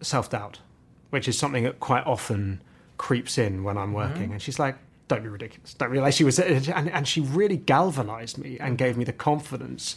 self 0.00 0.30
doubt, 0.30 0.60
which 1.12 1.28
is 1.28 1.38
something 1.38 1.64
that 1.64 1.78
quite 1.78 2.06
often 2.06 2.62
creeps 2.96 3.36
in 3.36 3.64
when 3.64 3.76
I'm 3.76 3.92
working. 3.92 4.22
Mm-hmm. 4.22 4.32
And 4.32 4.42
she's 4.42 4.58
like, 4.58 4.76
"Don't 5.08 5.22
be 5.22 5.28
ridiculous. 5.28 5.74
Don't 5.74 5.90
realize 5.90 6.14
she 6.14 6.24
was." 6.24 6.38
And, 6.38 6.88
and 6.88 7.06
she 7.06 7.20
really 7.20 7.58
galvanized 7.58 8.38
me 8.38 8.56
and 8.58 8.78
gave 8.78 8.96
me 8.96 9.04
the 9.04 9.12
confidence 9.12 9.94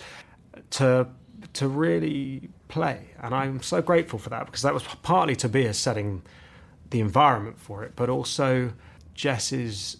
to 0.72 1.08
to 1.54 1.68
really 1.68 2.50
play. 2.68 3.12
And 3.22 3.34
I'm 3.34 3.62
so 3.62 3.82
grateful 3.82 4.20
for 4.20 4.30
that 4.30 4.46
because 4.46 4.62
that 4.64 4.74
was 4.74 4.84
partly 5.04 5.36
Tobias 5.36 5.78
setting 5.78 6.22
the 6.90 7.00
environment 7.00 7.60
for 7.60 7.84
it, 7.84 7.94
but 7.96 8.10
also 8.10 8.74
Jess's 9.14 9.98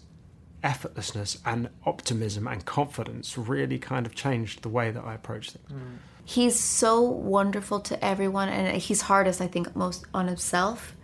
effortlessness 0.62 1.38
and 1.46 1.70
optimism 1.86 2.46
and 2.46 2.64
confidence 2.66 3.38
really 3.38 3.78
kind 3.78 4.04
of 4.04 4.14
changed 4.14 4.62
the 4.62 4.68
way 4.68 4.90
that 4.90 5.04
I 5.04 5.14
approach 5.14 5.50
things. 5.50 5.70
Mm. 5.70 5.98
he's 6.24 6.58
so 6.58 7.00
wonderful 7.00 7.78
to 7.80 8.04
everyone 8.04 8.48
and 8.48 8.76
he's 8.76 9.02
hardest 9.02 9.40
i 9.40 9.46
think 9.46 9.76
most 9.76 10.04
on 10.12 10.26
himself 10.26 10.95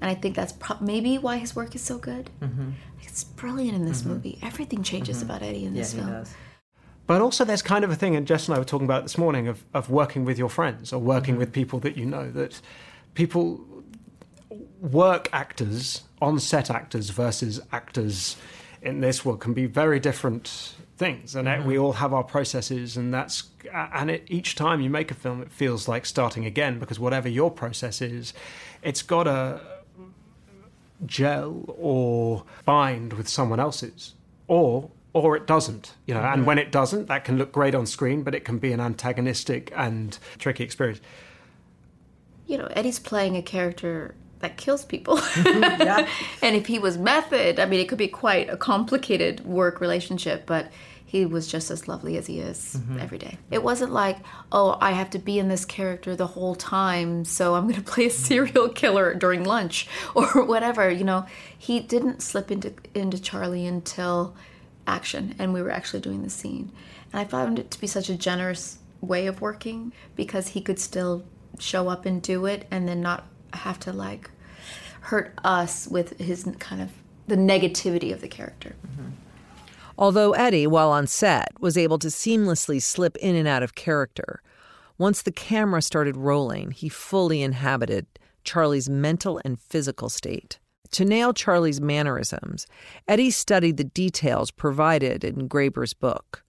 and 0.00 0.10
i 0.10 0.14
think 0.14 0.34
that's 0.34 0.52
pro- 0.52 0.78
maybe 0.80 1.18
why 1.18 1.36
his 1.36 1.54
work 1.54 1.74
is 1.74 1.82
so 1.82 1.98
good. 1.98 2.30
Mm-hmm. 2.40 2.70
It's 3.02 3.24
brilliant 3.24 3.76
in 3.76 3.84
this 3.86 4.02
mm-hmm. 4.02 4.10
movie. 4.10 4.38
Everything 4.42 4.82
changes 4.82 5.18
mm-hmm. 5.18 5.30
about 5.30 5.42
eddie 5.42 5.64
in 5.64 5.74
Yeah, 5.74 5.80
this 5.80 5.92
he 5.92 5.98
film. 5.98 6.12
does. 6.12 6.34
But 7.10 7.20
also, 7.20 7.44
there's 7.44 7.62
kind 7.62 7.84
of 7.84 7.90
a 7.90 7.96
thing, 7.96 8.14
and 8.14 8.24
Jess 8.24 8.46
and 8.46 8.54
I 8.54 8.58
were 8.60 8.64
talking 8.64 8.86
about 8.86 9.02
this 9.02 9.18
morning, 9.18 9.48
of, 9.48 9.64
of 9.74 9.90
working 9.90 10.24
with 10.24 10.38
your 10.38 10.48
friends 10.48 10.92
or 10.92 11.00
working 11.00 11.36
with 11.36 11.52
people 11.52 11.80
that 11.80 11.96
you 11.96 12.06
know. 12.06 12.30
That 12.30 12.60
people, 13.14 13.60
work 14.80 15.28
actors, 15.32 16.04
on 16.22 16.38
set 16.38 16.70
actors 16.70 17.10
versus 17.10 17.60
actors 17.72 18.36
in 18.80 19.00
this 19.00 19.24
world 19.24 19.40
can 19.40 19.54
be 19.54 19.66
very 19.66 19.98
different 19.98 20.76
things. 20.96 21.34
And 21.34 21.66
we 21.66 21.76
all 21.76 21.94
have 21.94 22.14
our 22.14 22.22
processes, 22.22 22.96
and 22.96 23.12
that's, 23.12 23.50
and 23.72 24.08
it, 24.08 24.24
each 24.28 24.54
time 24.54 24.80
you 24.80 24.88
make 24.88 25.10
a 25.10 25.14
film, 25.14 25.42
it 25.42 25.50
feels 25.50 25.88
like 25.88 26.06
starting 26.06 26.44
again 26.44 26.78
because 26.78 27.00
whatever 27.00 27.28
your 27.28 27.50
process 27.50 28.00
is, 28.00 28.32
it's 28.84 29.02
got 29.02 29.24
to 29.24 29.60
gel 31.06 31.64
or 31.78 32.44
bind 32.64 33.12
with 33.14 33.28
someone 33.28 33.60
else's. 33.60 34.14
Or 34.46 34.90
or 35.12 35.36
it 35.36 35.46
doesn't 35.46 35.94
you 36.06 36.14
know 36.14 36.20
and 36.20 36.28
mm-hmm. 36.38 36.44
when 36.44 36.58
it 36.58 36.70
doesn't 36.70 37.06
that 37.06 37.24
can 37.24 37.36
look 37.36 37.50
great 37.52 37.74
on 37.74 37.84
screen 37.84 38.22
but 38.22 38.34
it 38.34 38.44
can 38.44 38.58
be 38.58 38.72
an 38.72 38.80
antagonistic 38.80 39.72
and 39.76 40.18
tricky 40.38 40.62
experience. 40.64 41.00
You 42.46 42.58
know 42.58 42.68
eddie's 42.72 42.98
playing 42.98 43.36
a 43.36 43.42
character 43.42 44.14
that 44.40 44.56
kills 44.56 44.84
people. 44.84 45.20
Yeah. 45.36 46.08
and 46.42 46.56
if 46.56 46.66
he 46.66 46.78
was 46.78 46.98
method 46.98 47.58
i 47.58 47.66
mean 47.66 47.80
it 47.80 47.88
could 47.88 47.98
be 47.98 48.08
quite 48.08 48.48
a 48.48 48.56
complicated 48.56 49.44
work 49.44 49.80
relationship 49.80 50.46
but 50.46 50.70
he 51.10 51.26
was 51.26 51.48
just 51.48 51.72
as 51.72 51.88
lovely 51.88 52.16
as 52.16 52.28
he 52.28 52.38
is 52.38 52.76
mm-hmm. 52.78 53.00
every 53.00 53.18
day. 53.18 53.36
It 53.50 53.64
wasn't 53.64 53.90
like 53.90 54.18
oh 54.52 54.78
i 54.80 54.92
have 54.92 55.10
to 55.10 55.18
be 55.18 55.40
in 55.40 55.48
this 55.48 55.64
character 55.64 56.14
the 56.14 56.28
whole 56.28 56.54
time 56.54 57.24
so 57.24 57.56
i'm 57.56 57.64
going 57.64 57.74
to 57.82 57.82
play 57.82 58.04
a 58.04 58.08
mm-hmm. 58.08 58.24
serial 58.24 58.68
killer 58.68 59.12
during 59.14 59.42
lunch 59.42 59.88
or 60.14 60.44
whatever 60.44 60.88
you 60.88 61.02
know? 61.02 61.26
He 61.58 61.80
didn't 61.80 62.22
slip 62.22 62.52
into 62.52 62.72
into 62.94 63.20
charlie 63.20 63.66
until 63.66 64.36
action 64.86 65.34
and 65.36 65.52
we 65.52 65.62
were 65.62 65.72
actually 65.72 66.00
doing 66.00 66.22
the 66.22 66.30
scene. 66.30 66.70
And 67.12 67.20
i 67.20 67.24
found 67.24 67.58
it 67.58 67.72
to 67.72 67.80
be 67.80 67.88
such 67.88 68.08
a 68.08 68.16
generous 68.16 68.78
way 69.00 69.26
of 69.26 69.40
working 69.40 69.92
because 70.14 70.48
he 70.48 70.60
could 70.60 70.78
still 70.78 71.24
show 71.58 71.88
up 71.88 72.06
and 72.06 72.22
do 72.22 72.46
it 72.46 72.68
and 72.70 72.86
then 72.86 73.00
not 73.00 73.26
have 73.52 73.80
to 73.80 73.92
like 73.92 74.30
hurt 75.00 75.34
us 75.42 75.88
with 75.88 76.20
his 76.20 76.48
kind 76.60 76.80
of 76.80 76.90
the 77.26 77.36
negativity 77.36 78.12
of 78.12 78.20
the 78.20 78.28
character. 78.28 78.76
Mm-hmm. 78.86 79.10
Although 80.00 80.32
Eddie, 80.32 80.66
while 80.66 80.90
on 80.90 81.06
set, 81.06 81.52
was 81.60 81.76
able 81.76 81.98
to 81.98 82.08
seamlessly 82.08 82.80
slip 82.80 83.18
in 83.18 83.36
and 83.36 83.46
out 83.46 83.62
of 83.62 83.74
character, 83.74 84.42
once 84.96 85.20
the 85.20 85.30
camera 85.30 85.82
started 85.82 86.16
rolling, 86.16 86.70
he 86.70 86.88
fully 86.88 87.42
inhabited 87.42 88.06
Charlie's 88.42 88.88
mental 88.88 89.42
and 89.44 89.60
physical 89.60 90.08
state. 90.08 90.58
To 90.92 91.04
nail 91.04 91.34
Charlie's 91.34 91.82
mannerisms, 91.82 92.66
Eddie 93.06 93.30
studied 93.30 93.76
the 93.76 93.84
details 93.84 94.50
provided 94.50 95.22
in 95.22 95.46
Graeber's 95.46 95.92
book. 95.92 96.44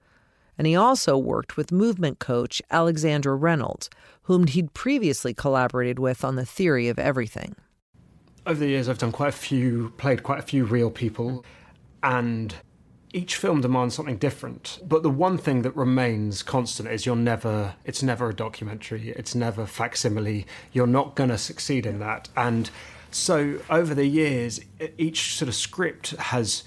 And 0.57 0.65
he 0.65 0.75
also 0.75 1.17
worked 1.17 1.57
with 1.57 1.73
movement 1.73 2.19
coach 2.19 2.61
Alexandra 2.71 3.35
Reynolds, 3.35 3.89
whom 4.23 4.47
he'd 4.47 4.73
previously 4.73 5.33
collaborated 5.33 5.99
with 5.99 6.23
on 6.23 6.37
the 6.37 6.45
theory 6.45 6.87
of 6.87 6.97
everything. 6.97 7.55
over 8.45 8.59
the 8.59 8.67
years 8.67 8.87
i've 8.87 8.97
done 8.97 9.11
quite 9.11 9.29
a 9.29 9.37
few 9.49 9.93
played 9.97 10.23
quite 10.23 10.39
a 10.39 10.41
few 10.41 10.63
real 10.65 10.89
people 10.89 11.45
and 12.01 12.55
each 13.13 13.35
film 13.35 13.61
demands 13.61 13.95
something 13.95 14.17
different 14.17 14.79
but 14.87 15.03
the 15.03 15.09
one 15.09 15.37
thing 15.37 15.61
that 15.61 15.75
remains 15.75 16.43
constant 16.43 16.89
is 16.89 17.05
you're 17.05 17.15
never 17.15 17.75
it's 17.85 18.01
never 18.01 18.29
a 18.29 18.33
documentary 18.33 19.09
it's 19.11 19.35
never 19.35 19.65
facsimile 19.65 20.45
you're 20.71 20.87
not 20.87 21.15
going 21.15 21.29
to 21.29 21.37
succeed 21.37 21.85
in 21.85 21.99
that 21.99 22.29
and 22.35 22.69
so 23.11 23.59
over 23.69 23.93
the 23.93 24.05
years 24.05 24.61
each 24.97 25.35
sort 25.35 25.49
of 25.49 25.55
script 25.55 26.11
has 26.11 26.63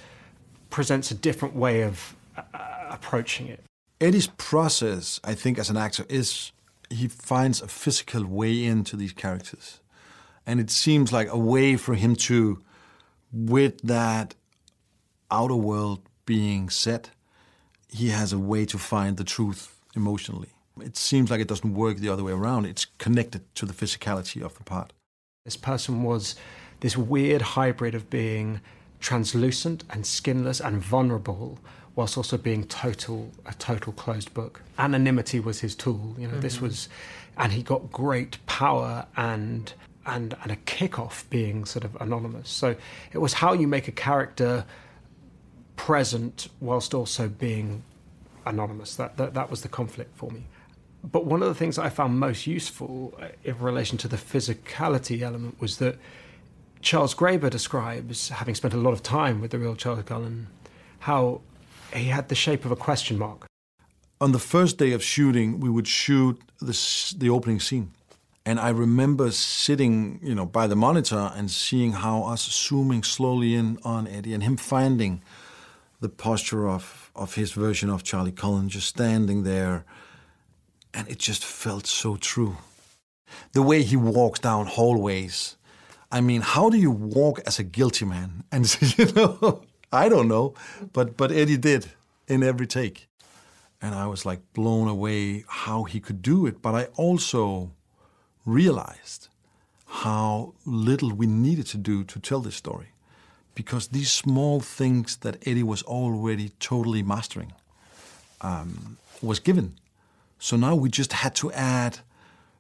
presents 0.71 1.11
a 1.11 1.15
different 1.15 1.55
way 1.55 1.83
of 1.83 2.15
uh, 2.37 2.43
approaching 2.91 3.49
it 3.49 3.65
Eddie's 4.01 4.27
process, 4.27 5.21
I 5.25 5.35
think, 5.35 5.59
as 5.59 5.71
an 5.71 5.77
actor, 5.77 6.05
is 6.09 6.53
he 6.91 7.09
finds 7.09 7.63
a 7.63 7.69
physical 7.69 8.27
way 8.27 8.65
into 8.65 8.97
these 8.97 9.13
characters. 9.13 9.81
And 10.47 10.61
it 10.61 10.71
seems 10.71 11.13
like 11.13 11.29
a 11.31 11.39
way 11.39 11.77
for 11.77 11.95
him 11.95 12.17
to, 12.17 12.63
with 13.33 13.81
that 13.83 14.35
outer 15.31 15.57
world 15.57 16.03
being 16.27 16.71
said, 16.71 17.11
he 17.89 18.09
has 18.09 18.33
a 18.33 18.39
way 18.39 18.67
to 18.67 18.79
find 18.79 19.17
the 19.17 19.25
truth 19.25 19.81
emotionally. 19.95 20.49
It 20.81 20.97
seems 20.97 21.31
like 21.31 21.41
it 21.41 21.49
doesn't 21.49 21.75
work 21.75 21.99
the 21.99 22.09
other 22.09 22.25
way 22.25 22.33
around. 22.33 22.67
It's 22.67 22.87
connected 22.99 23.43
to 23.55 23.67
the 23.67 23.73
physicality 23.73 24.43
of 24.43 24.57
the 24.57 24.65
part. 24.65 24.93
This 25.45 25.57
person 25.57 26.03
was 26.03 26.35
this 26.81 26.97
weird 26.97 27.43
hybrid 27.43 27.95
of 27.95 28.11
being 28.11 28.61
translucent 29.01 29.85
and 29.91 30.07
skinless 30.07 30.61
and 30.61 30.81
vulnerable, 30.81 31.59
whilst 31.95 32.17
also 32.17 32.37
being 32.37 32.65
total 32.65 33.31
a 33.47 33.55
total 33.55 33.93
closed 33.93 34.35
book. 34.35 34.63
Anonymity 34.79 35.39
was 35.39 35.61
his 35.61 35.77
tool. 35.77 36.17
You 36.19 36.29
know, 36.29 36.41
this 36.41 36.57
mm-hmm. 36.57 36.67
was, 36.67 36.89
and 37.37 37.53
he 37.53 37.63
got 37.63 37.93
great 37.93 38.45
power 38.47 39.07
and 39.17 39.73
and 40.07 40.37
and 40.43 40.53
a 40.53 40.57
kick 40.57 40.99
off 40.99 41.29
being 41.31 41.65
sort 41.65 41.85
of 41.85 41.97
anonymous. 42.01 42.51
So 42.51 42.75
it 43.13 43.19
was 43.19 43.35
how 43.35 43.53
you 43.53 43.69
make 43.69 43.87
a 43.87 43.93
character 43.93 44.65
present 45.77 46.49
whilst 46.61 46.95
also 46.95 47.29
being 47.29 47.83
anonymous. 48.47 48.97
That 48.97 49.17
that, 49.17 49.35
that 49.35 49.51
was 49.51 49.63
the 49.63 49.69
conflict 49.69 50.17
for 50.17 50.31
me. 50.31 50.45
But 51.03 51.27
one 51.27 51.43
of 51.43 51.49
the 51.49 51.55
things 51.55 51.79
I 51.79 51.91
found 51.91 52.19
most 52.19 52.47
useful 52.47 53.13
uh, 53.21 53.29
in 53.45 53.59
relation 53.59 53.99
to 53.99 54.09
the 54.09 54.17
physicality 54.17 55.21
element 55.21 55.61
was 55.61 55.77
that 55.79 55.99
Charles 56.81 57.15
Graeber 57.15 57.51
describes, 57.51 58.31
having 58.31 58.55
spent 58.55 58.75
a 58.75 58.79
lot 58.79 58.93
of 58.93 59.03
time 59.03 59.41
with 59.41 59.51
the 59.51 59.59
real 59.59 59.75
Charles 59.75 60.05
Cullen, 60.05 60.47
how 61.01 61.41
he 61.93 62.05
had 62.05 62.29
the 62.29 62.35
shape 62.35 62.65
of 62.65 62.71
a 62.71 62.77
question 62.77 63.19
mark. 63.19 63.47
On 64.21 64.33
the 64.33 64.39
first 64.39 64.79
day 64.79 64.93
of 64.93 65.03
shooting, 65.03 65.61
we 65.61 65.69
would 65.69 65.89
shoot 65.89 66.41
this, 66.61 67.11
the 67.11 67.29
opening 67.29 67.61
scene. 67.61 67.93
And 68.47 68.61
I 68.61 68.69
remember 68.69 69.31
sitting, 69.31 70.21
you 70.23 70.35
know, 70.35 70.45
by 70.45 70.67
the 70.67 70.77
monitor 70.77 71.33
and 71.35 71.51
seeing 71.51 71.93
how 71.93 72.25
us 72.25 72.43
zooming 72.43 73.03
slowly 73.03 73.55
in 73.55 73.79
on 73.85 74.07
Eddie 74.07 74.35
and 74.35 74.43
him 74.43 74.57
finding 74.57 75.23
the 76.05 76.11
posture 76.11 76.69
of, 76.69 77.11
of 77.17 77.35
his 77.35 77.53
version 77.53 77.89
of 77.89 78.03
Charlie 78.03 78.31
Cullen, 78.31 78.69
just 78.69 78.89
standing 78.89 79.43
there. 79.43 79.87
And 80.93 81.09
it 81.09 81.19
just 81.19 81.43
felt 81.43 81.87
so 81.87 82.17
true. 82.17 82.59
The 83.53 83.63
way 83.63 83.83
he 83.83 83.97
walks 83.97 84.39
down 84.39 84.67
hallways. 84.67 85.57
I 86.13 86.21
mean, 86.21 86.43
how 86.43 86.69
do 86.69 86.77
you 86.77 86.91
walk 86.91 87.41
as 87.47 87.59
a 87.59 87.65
guilty 87.65 88.05
man? 88.05 88.45
And, 88.53 88.65
you 88.99 89.07
know, 89.17 89.63
I 89.91 90.11
don't 90.11 90.29
know, 90.29 90.53
but, 90.93 91.17
but 91.17 91.33
Eddie 91.33 91.57
did 91.57 91.87
in 92.29 92.43
every 92.43 92.67
take. 92.67 93.09
And 93.81 93.95
I 93.95 94.07
was 94.07 94.27
like 94.27 94.41
blown 94.53 94.87
away 94.87 95.45
how 95.49 95.85
he 95.85 96.01
could 96.01 96.21
do 96.21 96.45
it. 96.45 96.61
But 96.61 96.75
I 96.75 96.85
also 96.97 97.71
realized 98.45 99.29
how 99.87 100.53
little 100.67 101.13
we 101.15 101.27
needed 101.27 101.67
to 101.69 101.79
do 101.79 102.05
to 102.05 102.21
tell 102.21 102.41
this 102.41 102.57
story. 102.57 102.94
Because 103.55 103.89
these 103.89 104.11
small 104.11 104.61
things 104.61 105.17
that 105.19 105.47
Eddie 105.47 105.63
was 105.63 105.83
already 105.85 106.51
totally 106.59 107.03
mastering 107.03 107.53
um, 108.41 108.99
was 109.23 109.39
given. 109.39 109.77
So 110.39 110.57
now 110.57 110.75
we 110.75 110.89
just 110.89 111.13
had 111.13 111.35
to 111.37 111.53
add, 111.53 112.01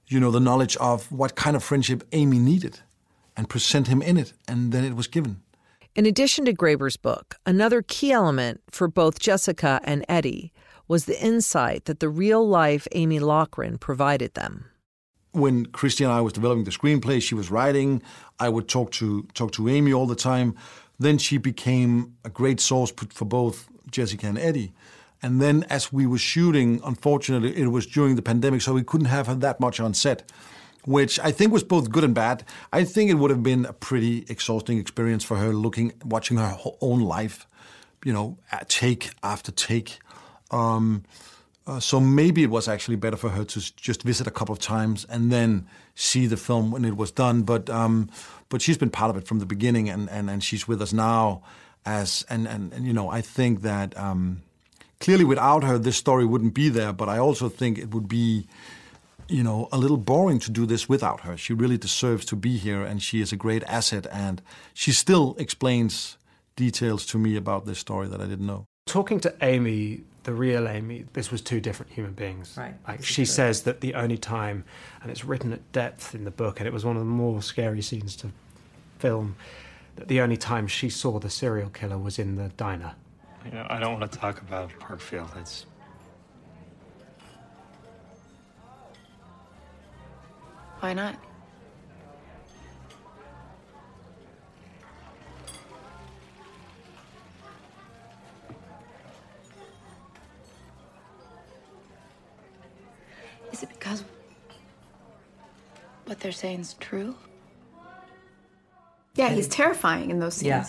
you 0.06 0.20
know, 0.20 0.30
the 0.30 0.40
knowledge 0.40 0.76
of 0.76 1.10
what 1.10 1.34
kind 1.34 1.56
of 1.56 1.62
friendship 1.62 2.06
Amy 2.12 2.38
needed 2.38 2.80
and 3.36 3.48
present 3.48 3.88
him 3.88 4.00
in 4.00 4.16
it, 4.16 4.32
and 4.48 4.72
then 4.72 4.84
it 4.84 4.94
was 4.94 5.06
given. 5.06 5.42
In 5.94 6.06
addition 6.06 6.44
to 6.46 6.52
Graeber's 6.52 6.96
book, 6.96 7.36
another 7.46 7.82
key 7.82 8.10
element 8.10 8.60
for 8.70 8.88
both 8.88 9.20
Jessica 9.20 9.80
and 9.84 10.04
Eddie 10.08 10.52
was 10.88 11.04
the 11.04 11.22
insight 11.24 11.84
that 11.84 12.00
the 12.00 12.08
real 12.08 12.46
life 12.46 12.86
Amy 12.92 13.20
Loughren 13.20 13.78
provided 13.78 14.34
them. 14.34 14.66
When 15.32 15.66
Krysty 15.66 16.04
and 16.04 16.12
I 16.12 16.20
was 16.20 16.32
developing 16.32 16.64
the 16.64 16.70
screenplay, 16.70 17.20
she 17.20 17.34
was 17.34 17.50
writing. 17.50 18.02
I 18.38 18.48
would 18.48 18.68
talk 18.68 18.92
to 18.92 19.22
talk 19.34 19.52
to 19.52 19.68
Amy 19.68 19.92
all 19.92 20.06
the 20.06 20.14
time. 20.14 20.54
Then 20.98 21.18
she 21.18 21.38
became 21.38 22.16
a 22.24 22.30
great 22.30 22.60
source 22.60 22.92
for 23.10 23.24
both 23.24 23.68
Jessica 23.90 24.26
and 24.26 24.38
Eddie. 24.38 24.72
And 25.22 25.40
then 25.40 25.64
as 25.70 25.92
we 25.92 26.06
were 26.06 26.18
shooting, 26.18 26.80
unfortunately, 26.84 27.56
it 27.56 27.68
was 27.68 27.86
during 27.86 28.16
the 28.16 28.22
pandemic, 28.22 28.60
so 28.60 28.74
we 28.74 28.82
couldn't 28.82 29.06
have 29.06 29.26
her 29.26 29.34
that 29.36 29.58
much 29.58 29.80
on 29.80 29.94
set, 29.94 30.30
which 30.84 31.18
I 31.18 31.30
think 31.32 31.52
was 31.52 31.64
both 31.64 31.90
good 31.90 32.04
and 32.04 32.14
bad. 32.14 32.44
I 32.72 32.84
think 32.84 33.10
it 33.10 33.14
would 33.14 33.30
have 33.30 33.42
been 33.42 33.64
a 33.64 33.72
pretty 33.72 34.26
exhausting 34.28 34.78
experience 34.78 35.24
for 35.24 35.38
her 35.38 35.52
looking, 35.52 35.92
watching 36.04 36.36
her 36.36 36.56
own 36.80 37.00
life, 37.00 37.46
you 38.04 38.12
know, 38.12 38.36
take 38.68 39.10
after 39.22 39.50
take. 39.50 39.98
Um, 40.50 41.04
uh, 41.66 41.80
so 41.80 41.98
maybe 41.98 42.42
it 42.42 42.50
was 42.50 42.68
actually 42.68 42.96
better 42.96 43.16
for 43.16 43.30
her 43.30 43.44
to 43.44 43.74
just 43.76 44.02
visit 44.02 44.26
a 44.26 44.30
couple 44.30 44.52
of 44.52 44.58
times 44.58 45.06
and 45.08 45.32
then 45.32 45.66
see 45.94 46.26
the 46.26 46.36
film 46.36 46.70
when 46.70 46.84
it 46.84 46.96
was 46.96 47.10
done. 47.10 47.42
But 47.42 47.70
um, 47.70 48.10
but 48.50 48.60
she's 48.60 48.76
been 48.76 48.90
part 48.90 49.10
of 49.10 49.16
it 49.16 49.26
from 49.26 49.38
the 49.38 49.46
beginning, 49.46 49.88
and, 49.88 50.10
and, 50.10 50.28
and 50.28 50.44
she's 50.44 50.68
with 50.68 50.82
us 50.82 50.92
now. 50.92 51.42
As 51.86 52.24
and, 52.28 52.46
and, 52.46 52.72
and 52.72 52.86
you 52.86 52.92
know, 52.92 53.08
I 53.10 53.20
think 53.20 53.62
that 53.62 53.96
um, 53.98 54.42
clearly 55.00 55.24
without 55.24 55.64
her, 55.64 55.78
this 55.78 55.96
story 55.96 56.24
wouldn't 56.24 56.54
be 56.54 56.68
there. 56.68 56.92
But 56.92 57.08
I 57.08 57.18
also 57.18 57.48
think 57.48 57.78
it 57.78 57.94
would 57.94 58.08
be, 58.08 58.46
you 59.28 59.42
know, 59.42 59.68
a 59.72 59.78
little 59.78 59.96
boring 59.96 60.38
to 60.40 60.50
do 60.50 60.66
this 60.66 60.88
without 60.88 61.20
her. 61.20 61.36
She 61.36 61.52
really 61.52 61.78
deserves 61.78 62.24
to 62.26 62.36
be 62.36 62.56
here, 62.56 62.82
and 62.82 63.02
she 63.02 63.20
is 63.20 63.32
a 63.32 63.36
great 63.36 63.64
asset. 63.64 64.06
And 64.10 64.42
she 64.74 64.92
still 64.92 65.34
explains 65.38 66.18
details 66.56 67.06
to 67.06 67.18
me 67.18 67.36
about 67.36 67.66
this 67.66 67.78
story 67.78 68.08
that 68.08 68.20
I 68.20 68.26
didn't 68.26 68.46
know. 68.46 68.66
Talking 68.86 69.20
to 69.20 69.34
Amy 69.40 70.04
the 70.24 70.32
real 70.32 70.66
Amy, 70.66 71.04
this 71.12 71.30
was 71.30 71.40
two 71.40 71.60
different 71.60 71.92
human 71.92 72.12
beings. 72.12 72.56
Right. 72.58 72.74
Like 72.88 73.04
she 73.04 73.24
says 73.24 73.62
that 73.62 73.80
the 73.80 73.94
only 73.94 74.18
time, 74.18 74.64
and 75.02 75.10
it's 75.10 75.24
written 75.24 75.52
at 75.52 75.72
depth 75.72 76.14
in 76.14 76.24
the 76.24 76.30
book, 76.30 76.60
and 76.60 76.66
it 76.66 76.72
was 76.72 76.84
one 76.84 76.96
of 76.96 77.00
the 77.00 77.06
more 77.06 77.40
scary 77.42 77.82
scenes 77.82 78.16
to 78.16 78.30
film, 78.98 79.36
that 79.96 80.08
the 80.08 80.20
only 80.20 80.36
time 80.36 80.66
she 80.66 80.90
saw 80.90 81.18
the 81.18 81.30
serial 81.30 81.70
killer 81.70 81.98
was 81.98 82.18
in 82.18 82.36
the 82.36 82.48
diner. 82.56 82.94
You 83.44 83.52
know, 83.52 83.66
I 83.68 83.78
don't 83.78 83.98
want 83.98 84.10
to 84.10 84.18
talk 84.18 84.40
about 84.40 84.70
Parkfield. 84.80 85.36
It's. 85.36 85.66
Why 90.80 90.94
not? 90.94 91.16
Is 103.54 103.62
it 103.62 103.68
because 103.68 104.02
what 106.06 106.18
they're 106.18 106.32
saying 106.32 106.58
is 106.58 106.74
true? 106.80 107.14
Yeah, 109.14 109.28
he's 109.28 109.46
terrifying 109.46 110.10
in 110.10 110.18
those 110.18 110.34
scenes. 110.34 110.46
Yeah. 110.48 110.66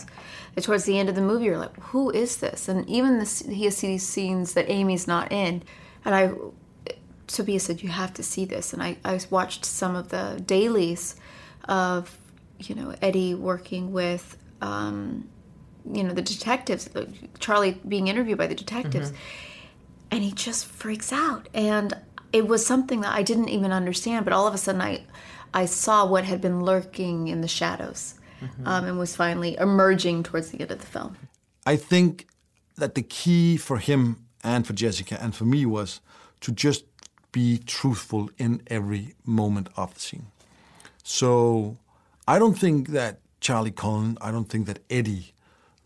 And 0.55 0.63
towards 0.63 0.83
the 0.83 0.99
end 0.99 1.09
of 1.09 1.15
the 1.15 1.21
movie, 1.21 1.45
you're 1.45 1.57
like, 1.57 1.75
"Who 1.85 2.11
is 2.11 2.37
this?" 2.37 2.69
And 2.69 2.87
even 2.87 3.17
this, 3.17 3.39
he 3.39 3.65
has 3.65 3.75
seen 3.75 3.89
these 3.89 4.07
scenes 4.07 4.53
that 4.53 4.69
Amy's 4.69 5.07
not 5.07 5.31
in, 5.31 5.63
and 6.05 6.13
I, 6.13 6.31
Tobias 7.25 7.63
said, 7.63 7.81
"You 7.81 7.89
have 7.89 8.13
to 8.13 8.21
see 8.21 8.45
this." 8.45 8.71
And 8.71 8.83
I, 8.83 8.97
I 9.03 9.19
watched 9.31 9.65
some 9.65 9.95
of 9.95 10.09
the 10.09 10.39
dailies 10.45 11.15
of, 11.67 12.15
you 12.59 12.75
know, 12.75 12.93
Eddie 13.01 13.33
working 13.33 13.93
with, 13.93 14.37
um, 14.61 15.27
you 15.91 16.03
know, 16.03 16.13
the 16.13 16.21
detectives, 16.21 16.87
Charlie 17.39 17.81
being 17.87 18.09
interviewed 18.09 18.37
by 18.37 18.45
the 18.45 18.53
detectives, 18.53 19.11
and 20.11 20.23
he 20.23 20.31
just 20.31 20.67
freaks 20.67 21.11
out. 21.11 21.49
And 21.51 21.97
it 22.35 22.47
was 22.47 22.65
something 22.65 22.99
that 22.99 23.13
I 23.13 23.23
didn't 23.23 23.47
even 23.47 23.71
understand, 23.71 24.25
but 24.25 24.33
all 24.33 24.45
of 24.45 24.53
a 24.53 24.57
sudden 24.57 24.81
I, 24.81 25.05
I 25.53 25.65
saw 25.65 26.05
what 26.05 26.25
had 26.25 26.41
been 26.41 26.65
lurking 26.65 27.29
in 27.29 27.39
the 27.39 27.47
shadows, 27.47 28.15
um, 28.65 28.83
and 28.83 28.99
was 28.99 29.15
finally 29.15 29.55
emerging 29.57 30.23
towards 30.23 30.51
the 30.51 30.59
end 30.59 30.69
of 30.69 30.79
the 30.79 30.85
film. 30.85 31.15
I 31.65 31.77
think 31.77 32.27
that 32.75 32.93
the 32.93 33.03
key 33.03 33.55
for 33.55 33.77
him 33.77 34.25
and 34.43 34.67
for 34.67 34.73
Jessica 34.73 35.17
and 35.23 35.33
for 35.33 35.45
me 35.45 35.65
was 35.65 36.01
to 36.41 36.51
just 36.51 36.83
be 37.31 37.57
truthful 37.57 38.29
in 38.37 38.61
every 38.67 39.15
moment 39.25 39.69
of 39.77 39.93
the 39.93 40.01
scene. 40.01 40.27
So 41.03 41.77
I 42.27 42.37
don't 42.37 42.59
think 42.59 42.89
that 42.89 43.19
Charlie 43.39 43.71
Cullen, 43.71 44.17
I 44.19 44.31
don't 44.31 44.49
think 44.49 44.65
that 44.67 44.79
Eddie 44.89 45.33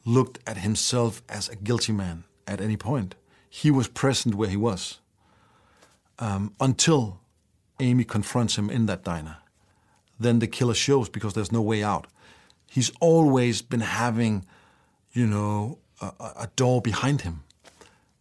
looked 0.04 0.40
at 0.48 0.58
himself 0.58 1.22
as 1.30 1.48
a 1.48 1.56
guilty 1.56 1.94
man 1.94 2.24
at 2.48 2.60
any 2.60 2.76
point. 2.76 3.14
He 3.48 3.70
was 3.70 3.88
present 3.88 4.34
where 4.34 4.50
he 4.50 4.58
was 4.58 5.00
um, 6.20 6.54
until 6.60 7.20
Amy 7.80 8.04
confronts 8.04 8.58
him 8.58 8.70
in 8.70 8.86
that 8.86 9.04
diner. 9.04 9.38
Then 10.20 10.40
the 10.40 10.48
killer 10.48 10.74
shows 10.74 11.10
because 11.10 11.34
there's 11.34 11.52
no 11.52 11.62
way 11.62 11.84
out. 11.84 12.08
He's 12.68 12.92
always 13.00 13.62
been 13.62 13.82
having, 13.82 14.46
you 15.14 15.26
know, 15.26 15.80
a, 16.02 16.12
a 16.42 16.50
door 16.56 16.82
behind 16.82 17.22
him. 17.22 17.44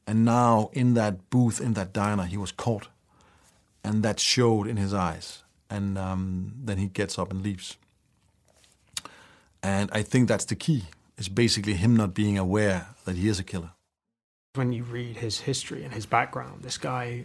And 0.07 0.25
now 0.25 0.71
in 0.73 0.95
that 0.95 1.29
booth, 1.29 1.61
in 1.61 1.75
that 1.75 1.93
diner, 1.93 2.25
he 2.25 2.37
was 2.37 2.53
caught. 2.53 2.89
And 3.85 4.03
that 4.03 4.21
showed 4.21 4.67
in 4.67 4.77
his 4.77 4.95
eyes. 4.95 5.43
And 5.69 5.99
um, 5.99 6.55
then 6.65 6.79
he 6.79 6.87
gets 6.87 7.19
up 7.19 7.31
and 7.31 7.43
leaves. 7.43 7.77
And 9.63 9.91
I 9.93 10.03
think 10.03 10.29
that's 10.29 10.45
the 10.47 10.57
key. 10.57 10.85
It's 11.19 11.29
basically 11.29 11.75
him 11.75 11.97
not 11.97 12.15
being 12.15 12.39
aware 12.39 12.89
that 13.05 13.17
he 13.17 13.29
is 13.29 13.39
a 13.39 13.45
killer. 13.45 13.73
When 14.55 14.73
you 14.73 14.85
read 14.85 15.17
his 15.17 15.41
history 15.41 15.85
and 15.85 15.93
his 15.93 16.07
background, 16.07 16.63
this 16.63 16.79
guy, 16.79 17.25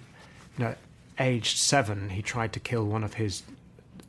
you 0.58 0.66
know, 0.66 0.76
aged 1.20 1.58
seven, 1.58 2.10
he 2.10 2.22
tried 2.22 2.54
to 2.54 2.60
kill 2.60 2.86
one 2.86 3.04
of 3.04 3.16
his 3.16 3.44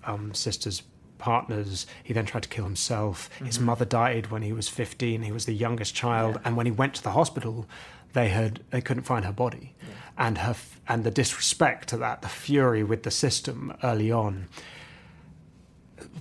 um, 0.04 0.34
sister's 0.34 0.82
partners. 1.18 1.86
He 2.02 2.12
then 2.12 2.26
tried 2.26 2.42
to 2.42 2.48
kill 2.48 2.64
himself. 2.64 3.30
His 3.42 3.58
mother 3.58 3.84
died 3.84 4.30
when 4.30 4.42
he 4.42 4.52
was 4.52 4.68
15. 4.68 5.22
He 5.22 5.32
was 5.32 5.46
the 5.46 5.54
youngest 5.54 5.94
child, 5.94 6.40
and 6.44 6.56
when 6.56 6.66
he 6.66 6.72
went 6.72 6.94
to 6.94 7.02
the 7.02 7.12
hospital, 7.12 7.66
they 8.12 8.28
had 8.28 8.60
they 8.70 8.80
couldn't 8.80 9.04
find 9.04 9.24
her 9.24 9.32
body, 9.32 9.74
and 10.16 10.38
her 10.38 10.54
and 10.86 11.02
the 11.02 11.10
disrespect 11.10 11.88
to 11.88 11.96
that, 11.96 12.22
the 12.22 12.28
fury 12.28 12.84
with 12.84 13.02
the 13.02 13.10
system 13.10 13.74
early 13.82 14.12
on, 14.12 14.48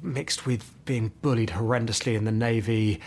mixed 0.02 0.46
with 0.46 0.74
being 0.86 1.12
bullied 1.22 1.50
horrendously 1.50 2.16
in 2.16 2.26
the 2.26 2.32
navy. 2.32 3.00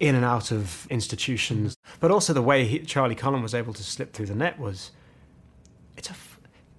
In 0.00 0.14
and 0.14 0.24
out 0.24 0.52
of 0.52 0.86
institutions, 0.90 1.76
but 1.98 2.12
also 2.12 2.32
the 2.32 2.40
way 2.40 2.64
he, 2.64 2.78
Charlie 2.78 3.16
Cullen 3.16 3.42
was 3.42 3.52
able 3.52 3.72
to 3.72 3.82
slip 3.82 4.12
through 4.12 4.26
the 4.26 4.34
net 4.36 4.56
was 4.56 4.92
it's 5.96 6.08
a 6.08 6.14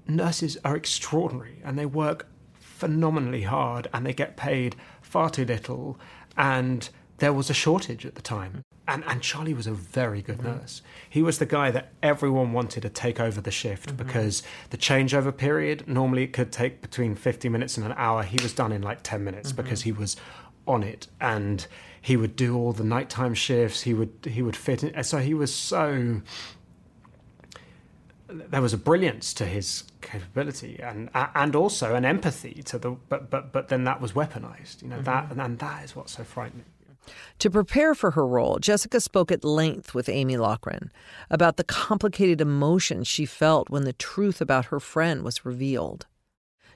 nurses 0.10 0.58
are 0.64 0.76
extraordinary 0.76 1.62
and 1.64 1.78
they 1.78 1.86
work 1.86 2.28
phenomenally 2.54 3.44
hard 3.44 3.88
and 3.94 4.06
they 4.06 4.14
get 4.14 4.38
paid 4.38 4.76
far 5.02 5.30
too 5.30 5.46
little 5.46 6.00
and 6.38 6.90
there 7.18 7.34
was 7.34 7.50
a 7.50 7.54
shortage 7.54 8.06
at 8.06 8.16
the 8.16 8.22
time. 8.22 8.64
And, 8.88 9.04
and 9.06 9.22
Charlie 9.22 9.54
was 9.54 9.68
a 9.68 9.74
very 9.74 10.22
good 10.22 10.40
mm-hmm. 10.40 10.58
nurse. 10.60 10.82
He 11.10 11.22
was 11.22 11.38
the 11.38 11.46
guy 11.46 11.70
that 11.72 11.92
everyone 12.02 12.54
wanted 12.54 12.82
to 12.82 12.90
take 12.90 13.20
over 13.20 13.40
the 13.40 13.52
shift 13.52 13.90
mm-hmm. 13.90 13.98
because 13.98 14.42
the 14.72 14.78
changeover 14.78 15.36
period 15.36 15.88
normally 15.88 16.24
it 16.24 16.34
could 16.34 16.52
take 16.52 16.82
between 16.82 17.16
50 17.16 17.50
minutes 17.50 17.78
and 17.78 17.86
an 17.86 17.94
hour. 17.98 18.24
He 18.24 18.42
was 18.42 18.54
done 18.54 18.72
in 18.72 18.82
like 18.82 19.04
10 19.04 19.24
minutes 19.24 19.50
mm-hmm. 19.50 19.62
because 19.62 19.84
he 19.84 19.92
was 19.92 20.16
on 20.66 20.84
it 20.84 21.08
and 21.20 21.68
he 22.02 22.16
would 22.16 22.36
do 22.36 22.58
all 22.58 22.72
the 22.72 22.84
nighttime 22.84 23.34
shifts. 23.34 23.82
He 23.82 23.94
would 23.94 24.14
he 24.26 24.42
would 24.42 24.56
fit 24.56 24.84
in. 24.84 25.04
So 25.04 25.18
he 25.18 25.34
was 25.34 25.54
so 25.54 26.22
there 28.30 28.62
was 28.62 28.74
a 28.74 28.78
brilliance 28.78 29.34
to 29.34 29.46
his 29.46 29.84
capability 30.02 30.80
and 30.82 31.10
and 31.14 31.56
also 31.56 31.96
an 31.96 32.06
empathy 32.06 32.62
to 32.64 32.78
the 32.78 32.92
but 33.10 33.30
but 33.30 33.52
but 33.52 33.70
then 33.70 33.84
that 33.84 34.00
was 34.00 34.14
weaponized 34.14 34.82
you 34.82 34.88
know 34.88 35.02
that 35.02 35.32
and, 35.32 35.42
and 35.42 35.60
that 35.60 35.84
is 35.84 35.96
what's 35.96 36.14
so 36.14 36.24
frightening 36.24 36.66
To 37.40 37.50
prepare 37.50 37.96
for 37.96 38.12
her 38.12 38.28
role, 38.28 38.60
Jessica 38.60 39.00
spoke 39.00 39.32
at 39.32 39.44
length 39.44 39.96
with 39.96 40.10
Amy 40.10 40.38
Loughren 40.38 40.92
about 41.30 41.58
the 41.58 41.64
complicated 41.64 42.40
emotions 42.40 43.08
she 43.08 43.26
felt 43.26 43.70
when 43.72 43.84
the 43.84 43.94
truth 43.94 44.42
about 44.42 44.66
her 44.66 44.80
friend 44.80 45.24
was 45.24 45.46
revealed. 45.46 46.06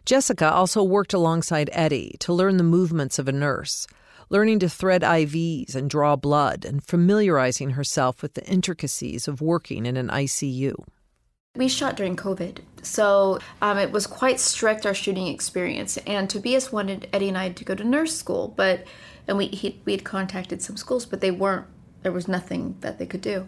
Jessica 0.06 0.52
also 0.52 0.82
worked 0.82 1.14
alongside 1.14 1.70
Eddie 1.72 2.16
to 2.20 2.34
learn 2.34 2.58
the 2.58 2.64
movements 2.64 3.20
of 3.20 3.28
a 3.28 3.32
nurse, 3.32 3.86
learning 4.30 4.60
to 4.60 4.70
thread 4.70 5.02
IVs 5.04 5.76
and 5.76 5.90
draw 5.90 6.16
blood, 6.16 6.66
and 6.66 6.84
familiarizing 6.84 7.72
herself 7.72 8.22
with 8.22 8.34
the 8.34 8.46
intricacies 8.46 9.28
of 9.28 9.40
working 9.40 9.86
in 9.86 9.98
an 9.98 10.10
ICU. 10.10 10.74
We 11.56 11.68
shot 11.68 11.96
during 11.96 12.16
COVID, 12.16 12.62
so 12.82 13.38
um, 13.62 13.78
it 13.78 13.92
was 13.92 14.08
quite 14.08 14.40
strict 14.40 14.88
our 14.88 14.96
shooting 14.96 15.28
experience. 15.28 15.98
And 15.98 16.28
Tobias 16.28 16.72
wanted 16.72 17.08
Eddie 17.14 17.30
and 17.30 17.38
I 17.38 17.50
to 17.50 17.64
go 17.64 17.76
to 17.76 17.84
nurse 17.84 18.16
school, 18.18 18.52
but 18.58 18.86
and 19.28 19.38
we 19.38 19.80
we 19.86 19.92
had 19.92 20.04
contacted 20.04 20.64
some 20.64 20.78
schools, 20.78 21.06
but 21.06 21.22
they 21.22 21.30
weren't. 21.30 21.68
There 22.02 22.12
was 22.12 22.28
nothing 22.28 22.78
that 22.82 22.98
they 22.98 23.06
could 23.06 23.22
do. 23.22 23.48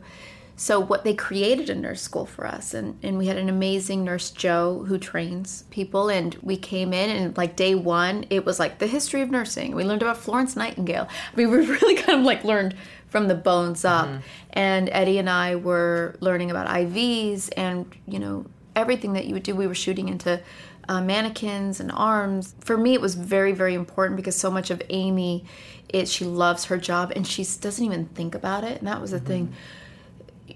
So 0.57 0.79
what 0.79 1.03
they 1.03 1.13
created 1.13 1.69
a 1.69 1.75
nurse 1.75 2.01
school 2.01 2.25
for 2.25 2.47
us, 2.47 2.73
and 2.73 2.97
and 3.03 3.17
we 3.17 3.27
had 3.27 3.37
an 3.37 3.49
amazing 3.49 4.03
nurse 4.03 4.31
Joe 4.31 4.85
who 4.87 4.97
trains 4.97 5.65
people, 5.69 6.09
and 6.09 6.35
we 6.41 6.55
came 6.55 6.93
in 6.93 7.09
and 7.09 7.35
like 7.35 7.55
day 7.55 7.75
one, 7.75 8.25
it 8.29 8.45
was 8.45 8.57
like 8.59 8.79
the 8.79 8.87
history 8.87 9.21
of 9.21 9.29
nursing. 9.29 9.75
We 9.75 9.83
learned 9.83 10.01
about 10.01 10.17
Florence 10.17 10.55
Nightingale. 10.55 11.09
I 11.33 11.35
mean, 11.35 11.51
we 11.51 11.57
really 11.57 11.95
kind 11.95 12.19
of 12.19 12.25
like 12.25 12.43
learned 12.43 12.75
from 13.15 13.29
the 13.29 13.35
bones 13.35 13.85
up. 13.85 14.09
And 14.51 14.89
Eddie 14.91 15.19
and 15.19 15.29
I 15.29 15.55
were 15.55 16.17
learning 16.19 16.51
about 16.51 16.67
IVs 16.67 17.49
and, 17.55 17.85
you 18.05 18.19
know, 18.19 18.45
everything 18.75 19.13
that 19.13 19.25
you 19.25 19.33
would 19.33 19.43
do. 19.43 19.55
We 19.55 19.67
were 19.67 19.73
shooting 19.73 20.09
into 20.09 20.41
uh, 20.89 21.01
mannequins 21.01 21.79
and 21.79 21.93
arms. 21.93 22.55
For 22.59 22.77
me, 22.77 22.93
it 22.93 22.99
was 22.99 23.15
very, 23.15 23.53
very 23.53 23.73
important 23.73 24.17
because 24.17 24.35
so 24.35 24.51
much 24.51 24.69
of 24.69 24.81
Amy, 24.89 25.45
it 25.87 26.09
she 26.09 26.25
loves 26.25 26.65
her 26.65 26.77
job 26.77 27.13
and 27.15 27.25
she 27.25 27.43
doesn't 27.43 27.85
even 27.85 28.07
think 28.07 28.35
about 28.35 28.65
it. 28.65 28.79
And 28.79 28.87
that 28.87 28.99
was 28.99 29.11
the 29.11 29.21
thing. 29.21 29.53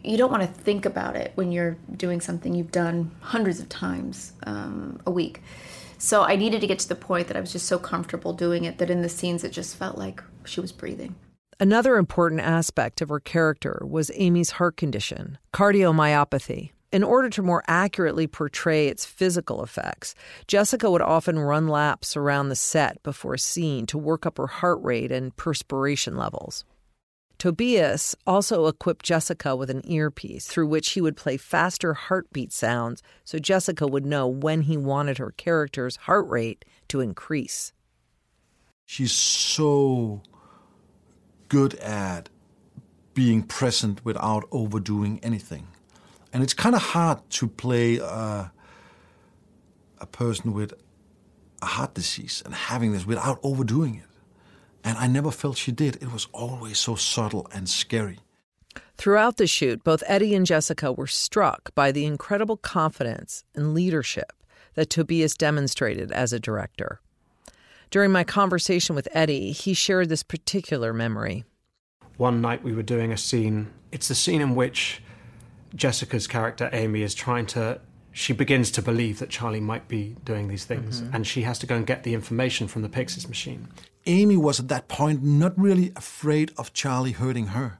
You 0.04 0.18
don't 0.18 0.32
want 0.32 0.44
to 0.44 0.48
think 0.48 0.86
about 0.86 1.16
it 1.16 1.32
when 1.36 1.52
you're 1.52 1.78
doing 1.96 2.22
something 2.22 2.56
you've 2.56 2.72
done 2.72 3.12
hundreds 3.22 3.60
of 3.60 3.70
times 3.70 4.34
um, 4.44 5.00
a 5.06 5.12
week. 5.12 5.42
So 5.98 6.24
I 6.24 6.38
needed 6.38 6.62
to 6.62 6.68
get 6.68 6.80
to 6.80 6.88
the 6.88 6.96
point 6.96 7.28
that 7.28 7.36
I 7.36 7.42
was 7.42 7.52
just 7.52 7.66
so 7.66 7.78
comfortable 7.78 8.34
doing 8.34 8.64
it 8.64 8.78
that 8.78 8.90
in 8.90 9.02
the 9.02 9.10
scenes 9.10 9.44
it 9.44 9.52
just 9.52 9.76
felt 9.76 9.98
like 9.98 10.24
she 10.46 10.62
was 10.62 10.72
breathing. 10.72 11.16
Another 11.60 11.98
important 11.98 12.40
aspect 12.40 13.02
of 13.02 13.10
her 13.10 13.20
character 13.20 13.84
was 13.86 14.10
Amy's 14.16 14.52
heart 14.52 14.78
condition, 14.78 15.38
cardiomyopathy. 15.54 16.72
In 16.92 17.04
order 17.04 17.30
to 17.32 17.44
more 17.44 17.64
accurately 17.68 18.28
portray 18.28 18.88
its 18.88 19.06
physical 19.06 19.62
effects, 19.62 20.16
Jessica 20.48 20.90
would 20.90 21.02
often 21.02 21.38
run 21.38 21.68
laps 21.68 22.16
around 22.16 22.48
the 22.48 22.56
set 22.56 23.04
before 23.04 23.34
a 23.34 23.40
scene 23.40 23.86
to 23.88 23.98
work 23.98 24.26
up 24.26 24.38
her 24.38 24.48
heart 24.48 24.80
rate 24.82 25.12
and 25.12 25.36
perspiration 25.36 26.16
levels. 26.16 26.64
Tobias 27.40 28.18
also 28.28 28.68
equipped 28.68 29.06
Jessica 29.06 29.56
with 29.56 29.70
an 29.70 29.90
earpiece 29.90 30.46
through 30.46 30.68
which 30.68 30.92
he 30.92 31.00
would 31.00 31.16
play 31.16 31.38
faster 31.38 31.94
heartbeat 31.94 32.52
sounds 32.52 33.02
so 33.24 33.40
Jessica 33.40 33.88
would 33.88 34.06
know 34.06 34.28
when 34.28 34.64
he 34.64 34.76
wanted 34.76 35.20
her 35.20 35.32
character's 35.32 35.96
heart 35.96 36.28
rate 36.28 36.66
to 36.90 37.00
increase. 37.00 37.72
She's 38.86 39.14
so 39.14 40.22
good 41.48 41.76
at 41.76 42.28
being 43.14 43.44
present 43.44 44.04
without 44.04 44.44
overdoing 44.52 45.22
anything. 45.24 45.70
And 46.34 46.44
it's 46.44 46.54
kind 46.54 46.76
of 46.76 46.82
hard 46.82 47.20
to 47.32 47.48
play 47.48 48.02
uh, 48.02 48.48
a 50.00 50.06
person 50.06 50.52
with 50.54 50.74
a 51.62 51.66
heart 51.66 51.94
disease 51.94 52.44
and 52.44 52.54
having 52.54 52.92
this 52.92 53.06
without 53.06 53.40
overdoing 53.44 53.96
it. 53.96 54.09
And 54.84 54.98
I 54.98 55.08
never 55.08 55.32
felt 55.32 55.58
she 55.58 55.72
did. 55.72 55.96
It 55.98 56.12
was 56.12 56.28
always 56.34 56.80
so 56.80 56.96
subtle 56.96 57.48
and 57.54 57.68
scary. 57.70 58.20
Throughout 58.98 59.38
the 59.38 59.48
shoot, 59.48 59.84
both 59.84 60.04
Eddie 60.08 60.36
and 60.36 60.46
Jessica 60.46 60.92
were 60.92 61.08
struck 61.08 61.74
by 61.76 61.92
the 61.92 62.06
incredible 62.06 62.58
confidence 62.58 63.44
and 63.56 63.74
leadership 63.74 64.34
that 64.76 64.90
Tobias 64.90 65.36
demonstrated 65.36 66.12
as 66.12 66.34
a 66.34 66.40
director. 66.40 67.00
During 67.92 68.12
my 68.12 68.24
conversation 68.24 68.96
with 68.96 69.08
Eddie, 69.14 69.52
he 69.52 69.74
shared 69.74 70.10
this 70.10 70.24
particular 70.24 70.94
memory. 70.94 71.44
one 72.18 72.42
night 72.42 72.64
we 72.64 72.74
were 72.74 72.84
doing 72.84 73.12
a 73.14 73.18
scene 73.18 73.68
it's 73.92 74.10
the 74.10 74.16
scene 74.16 74.42
in 74.42 74.54
which 74.54 75.02
jessica's 75.74 76.28
character 76.28 76.70
amy 76.74 77.02
is 77.02 77.16
trying 77.16 77.46
to 77.46 77.80
she 78.12 78.34
begins 78.34 78.70
to 78.72 78.82
believe 78.82 79.20
that 79.20 79.30
charlie 79.30 79.62
might 79.62 79.88
be 79.88 80.16
doing 80.26 80.48
these 80.50 80.66
things 80.66 81.02
mm-hmm. 81.02 81.16
and 81.16 81.26
she 81.26 81.42
has 81.44 81.58
to 81.58 81.66
go 81.66 81.76
and 81.76 81.88
get 81.88 82.04
the 82.04 82.14
information 82.14 82.68
from 82.68 82.82
the 82.82 82.90
Pyxis 82.90 83.28
machine 83.28 83.68
Amy 84.10 84.36
was 84.36 84.60
at 84.60 84.70
that 84.70 84.88
point 84.88 85.22
not 85.22 85.58
really 85.58 85.92
afraid 85.96 86.52
of 86.58 86.74
Charlie 86.74 87.12
hurting 87.12 87.48
her. 87.48 87.80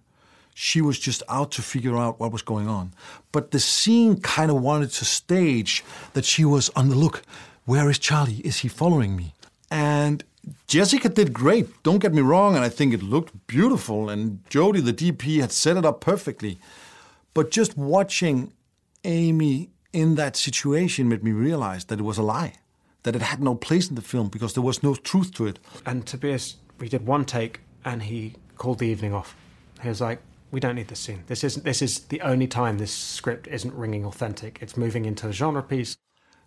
She 0.54 0.80
was 0.80 1.00
just 1.00 1.24
out 1.28 1.52
to 1.54 1.64
figure 1.64 1.98
out 1.98 2.20
what 2.20 2.32
was 2.32 2.44
going 2.44 2.68
on. 2.68 2.94
But 3.32 3.50
the 3.50 3.60
scene 3.60 4.22
kind 4.22 4.52
of 4.52 4.62
wanted 4.62 4.92
to 4.92 5.06
stage 5.06 5.84
that 6.14 6.26
she 6.26 6.46
was 6.46 6.70
on 6.76 6.90
the 6.90 6.96
look. 6.96 7.24
Where 7.66 7.90
is 7.90 7.98
Charlie? 7.98 8.42
Is 8.46 8.60
he 8.60 8.68
following 8.68 9.16
me? 9.16 9.34
And 9.72 10.24
Jessica 10.68 11.10
did 11.10 11.34
great. 11.34 11.82
Don't 11.82 11.98
get 12.00 12.14
me 12.14 12.22
wrong, 12.22 12.56
and 12.56 12.64
I 12.64 12.70
think 12.70 12.94
it 12.94 13.02
looked 13.02 13.48
beautiful. 13.48 14.10
And 14.10 14.48
Jody, 14.52 14.82
the 14.82 14.94
DP, 14.94 15.40
had 15.40 15.52
set 15.52 15.78
it 15.78 15.86
up 15.86 16.00
perfectly. 16.00 16.60
But 17.34 17.50
just 17.50 17.76
watching 17.76 18.54
Amy 19.04 19.70
in 19.94 20.14
that 20.16 20.36
situation 20.36 21.10
made 21.10 21.24
me 21.24 21.32
realize 21.32 21.86
that 21.86 22.00
it 22.00 22.04
was 22.04 22.20
a 22.20 22.24
lie, 22.24 22.54
that 23.04 23.16
it 23.16 23.22
had 23.22 23.42
no 23.42 23.56
place 23.56 23.90
in 23.90 23.96
the 23.96 24.02
film 24.02 24.28
because 24.30 24.54
there 24.54 24.64
was 24.64 24.84
no 24.84 24.96
truth 24.96 25.34
to 25.34 25.48
it. 25.48 25.60
and 25.86 26.06
tobias 26.06 26.58
we 26.80 26.88
did 26.90 27.06
one 27.06 27.26
take 27.26 27.62
and 27.86 28.04
he 28.04 28.36
called 28.58 28.80
the 28.80 28.88
evening 28.88 29.14
off 29.14 29.36
he 29.82 29.88
was 29.90 30.02
like 30.02 30.20
we 30.52 30.60
don't 30.60 30.76
need 30.76 30.88
this 30.88 31.00
scene 31.00 31.24
this 31.28 31.44
isn't 31.44 31.64
this 31.64 31.82
is 31.82 32.00
the 32.08 32.22
only 32.22 32.48
time 32.48 32.78
this 32.78 32.92
script 32.94 33.48
isn't 33.48 33.74
ringing 33.74 34.06
authentic 34.06 34.60
it's 34.62 34.76
moving 34.76 35.06
into 35.06 35.28
a 35.28 35.32
genre 35.32 35.64
piece 35.64 35.96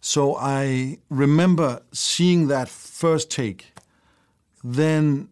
So 0.04 0.36
I 0.36 0.98
remember 1.08 1.80
seeing 1.92 2.48
that 2.48 2.68
first 2.68 3.30
take, 3.30 3.72
then 4.64 5.28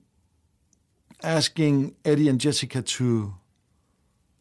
asking 1.24 1.96
Eddie 2.04 2.28
and 2.28 2.40
Jessica 2.40 2.80
to, 2.80 3.34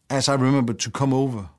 as 0.08 0.28
I 0.28 0.34
remember, 0.34 0.72
to 0.72 0.90
come 0.90 1.12
over. 1.12 1.50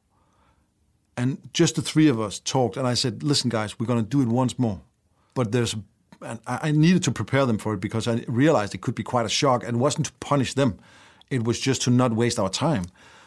And 1.17 1.37
just 1.51 1.75
the 1.75 1.81
three 1.81 2.07
of 2.07 2.17
us 2.17 2.39
talked, 2.39 2.77
and 2.77 2.87
I 2.87 2.95
said, 2.95 3.23
"Listen, 3.23 3.49
guys, 3.49 3.77
we're 3.77 3.87
going 3.87 4.03
to 4.03 4.09
do 4.09 4.21
it 4.21 4.29
once 4.29 4.57
more." 4.57 4.79
But 5.33 5.51
there's, 5.51 5.75
and 6.21 6.39
I 6.45 6.71
needed 6.71 7.03
to 7.03 7.11
prepare 7.11 7.45
them 7.45 7.57
for 7.57 7.73
it 7.73 7.79
because 7.79 8.07
I 8.07 8.23
realized 8.27 8.75
it 8.75 8.81
could 8.81 8.95
be 8.95 9.03
quite 9.03 9.25
a 9.25 9.29
shock, 9.29 9.63
and 9.63 9.79
wasn't 9.79 10.07
to 10.07 10.13
punish 10.13 10.53
them; 10.53 10.79
it 11.29 11.43
was 11.43 11.59
just 11.59 11.81
to 11.83 11.89
not 11.89 12.13
waste 12.13 12.39
our 12.39 12.49
time. 12.49 12.85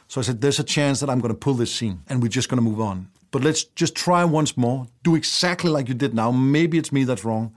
So 0.09 0.21
I 0.21 0.25
said, 0.25 0.41
"There's 0.41 0.59
a 0.59 0.65
chance 0.65 1.01
that 1.01 1.11
I'm 1.11 1.21
going 1.21 1.33
to 1.33 1.39
pull 1.39 1.55
this 1.55 1.75
scene, 1.75 2.03
and 2.09 2.23
we're 2.23 2.29
just 2.29 2.49
going 2.49 2.59
to 2.59 2.71
move 2.71 2.81
on. 2.81 3.09
But 3.31 3.43
let's 3.43 3.65
just 3.65 3.95
try 3.95 4.25
once 4.25 4.57
more. 4.57 4.87
Do 5.03 5.17
exactly 5.17 5.71
like 5.71 5.89
you 5.89 5.95
did 5.95 6.15
now. 6.15 6.31
Maybe 6.31 6.79
it's 6.79 6.93
me 6.93 7.05
that's 7.05 7.25
wrong, 7.25 7.55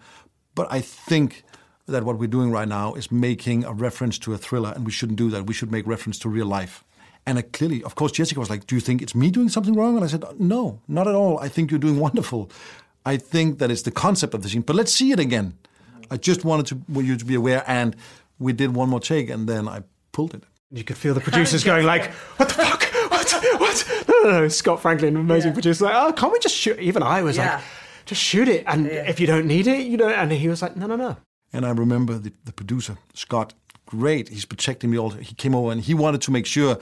but 0.55 0.67
I 0.71 0.81
think." 0.81 1.43
That 1.89 2.03
what 2.03 2.19
we're 2.19 2.27
doing 2.27 2.51
right 2.51 2.67
now 2.67 2.95
is 2.95 3.13
making 3.13 3.63
a 3.63 3.71
reference 3.71 4.19
to 4.19 4.33
a 4.33 4.37
thriller, 4.37 4.73
and 4.75 4.85
we 4.85 4.91
shouldn't 4.91 5.17
do 5.17 5.29
that. 5.29 5.45
We 5.45 5.53
should 5.53 5.71
make 5.71 5.87
reference 5.87 6.19
to 6.19 6.27
real 6.27 6.45
life. 6.45 6.83
And 7.27 7.37
I 7.37 7.41
clearly, 7.41 7.83
of 7.83 7.95
course, 7.95 8.13
Jessica 8.13 8.39
was 8.39 8.49
like, 8.49 8.67
Do 8.67 8.75
you 8.75 8.81
think 8.81 9.01
it's 9.01 9.13
me 9.13 9.29
doing 9.29 9.49
something 9.49 9.73
wrong? 9.73 9.97
And 9.97 10.03
I 10.05 10.07
said, 10.07 10.23
No, 10.39 10.79
not 10.87 11.09
at 11.09 11.13
all. 11.13 11.37
I 11.39 11.49
think 11.49 11.69
you're 11.69 11.79
doing 11.79 11.99
wonderful. 12.07 12.49
I 13.13 13.17
think 13.17 13.59
that 13.59 13.69
it's 13.71 13.83
the 13.83 13.91
concept 13.91 14.33
of 14.33 14.41
the 14.41 14.49
scene. 14.49 14.63
But 14.63 14.75
let's 14.75 14.91
see 14.93 15.11
it 15.11 15.19
again. 15.19 15.53
I 16.11 16.17
just 16.17 16.43
wanted 16.45 16.65
to, 16.67 16.75
want 16.93 17.07
you 17.07 17.15
to 17.17 17.25
be 17.25 17.35
aware. 17.35 17.63
And 17.67 17.95
we 18.39 18.53
did 18.53 18.69
one 18.75 18.89
more 18.89 18.99
take, 19.01 19.29
and 19.33 19.47
then 19.47 19.67
I 19.67 19.81
pulled 20.11 20.33
it. 20.33 20.43
you 20.71 20.83
could 20.83 20.97
feel 20.97 21.13
the 21.13 21.21
producers 21.21 21.63
going 21.63 21.85
like 21.85 22.05
what 22.37 22.49
the 22.49 22.55
fuck 22.55 22.83
what 23.11 23.31
what 23.61 23.77
no 24.09 24.15
no 24.23 24.31
no 24.41 24.47
scott 24.49 24.81
franklin 24.81 25.15
amazing 25.15 25.53
producer 25.53 25.85
like 25.85 25.95
oh 25.95 26.11
can't 26.11 26.33
we 26.33 26.39
just 26.39 26.55
shoot 26.63 26.77
even 26.89 27.01
i 27.03 27.21
was 27.21 27.35
Yeah. 27.37 27.55
like 27.55 27.63
just 28.05 28.21
shoot 28.21 28.47
it 28.55 28.63
and 28.67 28.87
if 29.11 29.19
you 29.21 29.27
don't 29.27 29.47
need 29.47 29.65
it 29.67 29.81
you 29.91 29.95
know 30.01 30.09
and 30.09 30.31
he 30.31 30.47
was 30.49 30.61
like 30.61 30.75
no 30.75 30.85
no 30.87 30.95
no 30.97 31.11
And 31.53 31.65
I 31.65 31.71
remember 31.85 32.13
the, 32.25 32.31
the 32.45 32.51
producer, 32.51 32.93
Scott, 33.13 33.53
great. 33.85 34.25
He's 34.29 34.45
protecting 34.53 34.89
me 34.91 34.97
all. 35.01 35.11
He 35.29 35.33
came 35.43 35.55
over 35.59 35.71
and 35.73 35.81
he 35.89 35.93
wanted 36.03 36.21
to 36.25 36.31
make 36.31 36.45
sure 36.45 36.73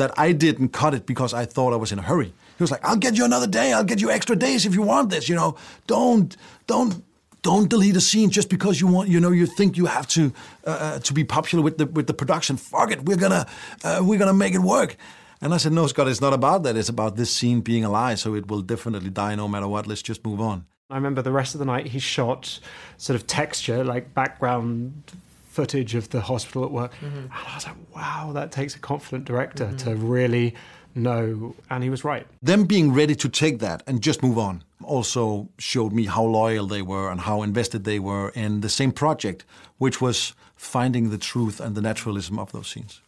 that 0.00 0.10
I 0.26 0.32
didn't 0.44 0.70
cut 0.82 0.92
it 0.94 1.04
because 1.06 1.32
I 1.42 1.44
thought 1.54 1.72
I 1.72 1.78
was 1.84 1.92
in 1.92 1.98
a 1.98 2.06
hurry. 2.10 2.30
He 2.60 2.62
was 2.62 2.70
like, 2.70 2.84
I'll 2.84 2.96
get 2.96 3.16
you 3.16 3.24
another 3.24 3.46
day. 3.46 3.72
I'll 3.72 3.84
get 3.84 4.02
you 4.02 4.10
extra 4.10 4.36
days 4.36 4.66
if 4.66 4.74
you 4.74 4.82
want 4.82 5.08
this, 5.08 5.30
you 5.30 5.34
know. 5.34 5.56
Don't, 5.86 6.36
don't 6.66 7.02
don't 7.40 7.70
delete 7.70 7.96
a 7.96 8.02
scene 8.02 8.28
just 8.28 8.50
because 8.50 8.82
you 8.82 8.86
want, 8.86 9.08
you 9.08 9.18
know, 9.18 9.30
you 9.30 9.46
think 9.46 9.78
you 9.78 9.86
have 9.86 10.06
to 10.08 10.30
uh, 10.66 10.70
uh, 10.70 10.98
to 10.98 11.14
be 11.14 11.24
popular 11.24 11.64
with 11.64 11.78
the 11.78 11.86
with 11.86 12.06
the 12.06 12.12
production. 12.12 12.58
Fuck 12.58 12.90
it, 12.90 13.06
we're 13.06 13.16
gonna 13.16 13.46
uh, 13.82 14.00
we're 14.02 14.18
gonna 14.18 14.34
make 14.34 14.52
it 14.52 14.58
work. 14.58 14.98
And 15.40 15.54
I 15.54 15.56
said, 15.56 15.72
no, 15.72 15.86
Scott, 15.86 16.06
it's 16.06 16.20
not 16.20 16.34
about 16.34 16.64
that. 16.64 16.76
It's 16.76 16.90
about 16.90 17.16
this 17.16 17.34
scene 17.34 17.62
being 17.62 17.82
a 17.82 17.88
lie, 17.88 18.14
so 18.16 18.34
it 18.34 18.48
will 18.48 18.60
definitely 18.60 19.08
die 19.08 19.36
no 19.36 19.48
matter 19.48 19.66
what. 19.66 19.86
Let's 19.86 20.02
just 20.02 20.22
move 20.22 20.38
on. 20.38 20.66
I 20.90 20.96
remember 20.96 21.22
the 21.22 21.32
rest 21.32 21.54
of 21.54 21.60
the 21.60 21.64
night 21.64 21.86
he 21.86 21.98
shot 21.98 22.60
sort 22.98 23.18
of 23.18 23.26
texture, 23.26 23.82
like 23.84 24.12
background 24.12 25.02
footage 25.48 25.94
of 25.94 26.10
the 26.10 26.20
hospital 26.20 26.62
at 26.66 26.72
work. 26.72 26.92
Mm-hmm. 26.96 27.16
And 27.16 27.30
I 27.32 27.54
was 27.54 27.66
like, 27.66 27.76
wow, 27.96 28.32
that 28.34 28.52
takes 28.52 28.76
a 28.76 28.78
confident 28.78 29.24
director 29.24 29.64
mm-hmm. 29.64 29.76
to 29.78 29.96
really 29.96 30.54
know. 30.94 31.54
And 31.68 31.82
he 31.82 31.90
was 31.90 32.04
right. 32.04 32.26
Them 32.42 32.64
being 32.64 32.92
ready 32.92 33.14
to 33.16 33.28
take 33.28 33.58
that 33.60 33.82
and 33.86 34.02
just 34.02 34.22
move 34.22 34.38
on 34.38 34.64
also 34.82 35.48
showed 35.58 35.92
me 35.92 36.06
how 36.06 36.24
loyal 36.24 36.66
they 36.66 36.82
were 36.82 37.10
and 37.10 37.20
how 37.20 37.42
invested 37.42 37.84
they 37.84 37.98
were 37.98 38.30
in 38.30 38.60
the 38.60 38.68
same 38.68 38.92
project, 38.92 39.44
which 39.78 40.00
was 40.00 40.34
finding 40.56 41.10
the 41.10 41.18
truth 41.18 41.60
and 41.60 41.74
the 41.74 41.82
naturalism 41.82 42.38
of 42.38 42.52
those 42.52 42.68
scenes. 42.68 43.00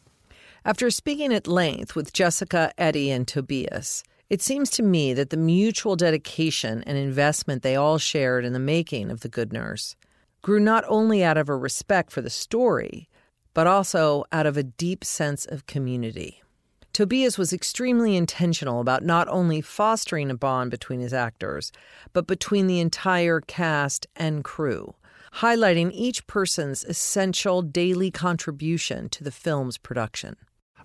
After 0.65 0.91
speaking 0.91 1.33
at 1.33 1.47
length 1.47 1.97
with 1.97 2.13
Jessica, 2.13 2.73
Eddie, 2.79 3.11
and 3.11 3.27
Tobias, 3.27 4.05
it 4.31 4.41
seems 4.41 4.71
to 4.71 4.83
me 4.83 5.13
that 5.13 5.31
the 5.31 5.37
mutual 5.37 5.97
dedication 5.97 6.83
and 6.87 6.97
investment 6.97 7.63
they 7.63 7.77
all 7.77 7.99
shared 7.99 8.45
in 8.45 8.53
the 8.53 8.59
making 8.59 9.11
of 9.11 9.21
The 9.21 9.29
Good 9.29 9.53
Nurse 9.53 9.97
grew 10.41 10.61
not 10.61 10.85
only 10.89 11.23
out 11.23 11.37
of 11.37 11.49
a 11.49 11.57
respect 11.57 12.11
for 12.11 12.21
the 12.21 12.31
story, 12.31 13.09
but 13.55 13.67
also 13.67 14.25
out 14.33 14.47
of 14.47 14.57
a 14.57 14.63
deep 14.63 15.05
sense 15.05 15.45
of 15.45 15.67
community. 15.67 16.42
Tobias 16.93 17.39
was 17.39 17.55
extremely 17.55 18.17
intentional 18.17 18.81
about 18.81 19.03
not 19.03 19.27
only 19.29 19.63
fostering 19.63 20.31
a 20.31 20.35
bond 20.35 20.71
between 20.71 21.01
his 21.01 21.15
actors, 21.15 21.73
but 22.13 22.27
between 22.27 22.67
the 22.67 22.81
entire 22.81 23.41
cast 23.41 24.07
and 24.15 24.45
crew, 24.45 24.95
highlighting 25.37 25.91
each 25.95 26.27
person's 26.27 26.85
essential 26.85 27.63
daily 27.63 28.11
contribution 28.11 29.09
to 29.09 29.25
the 29.25 29.31
film's 29.31 29.79
production. 29.79 30.37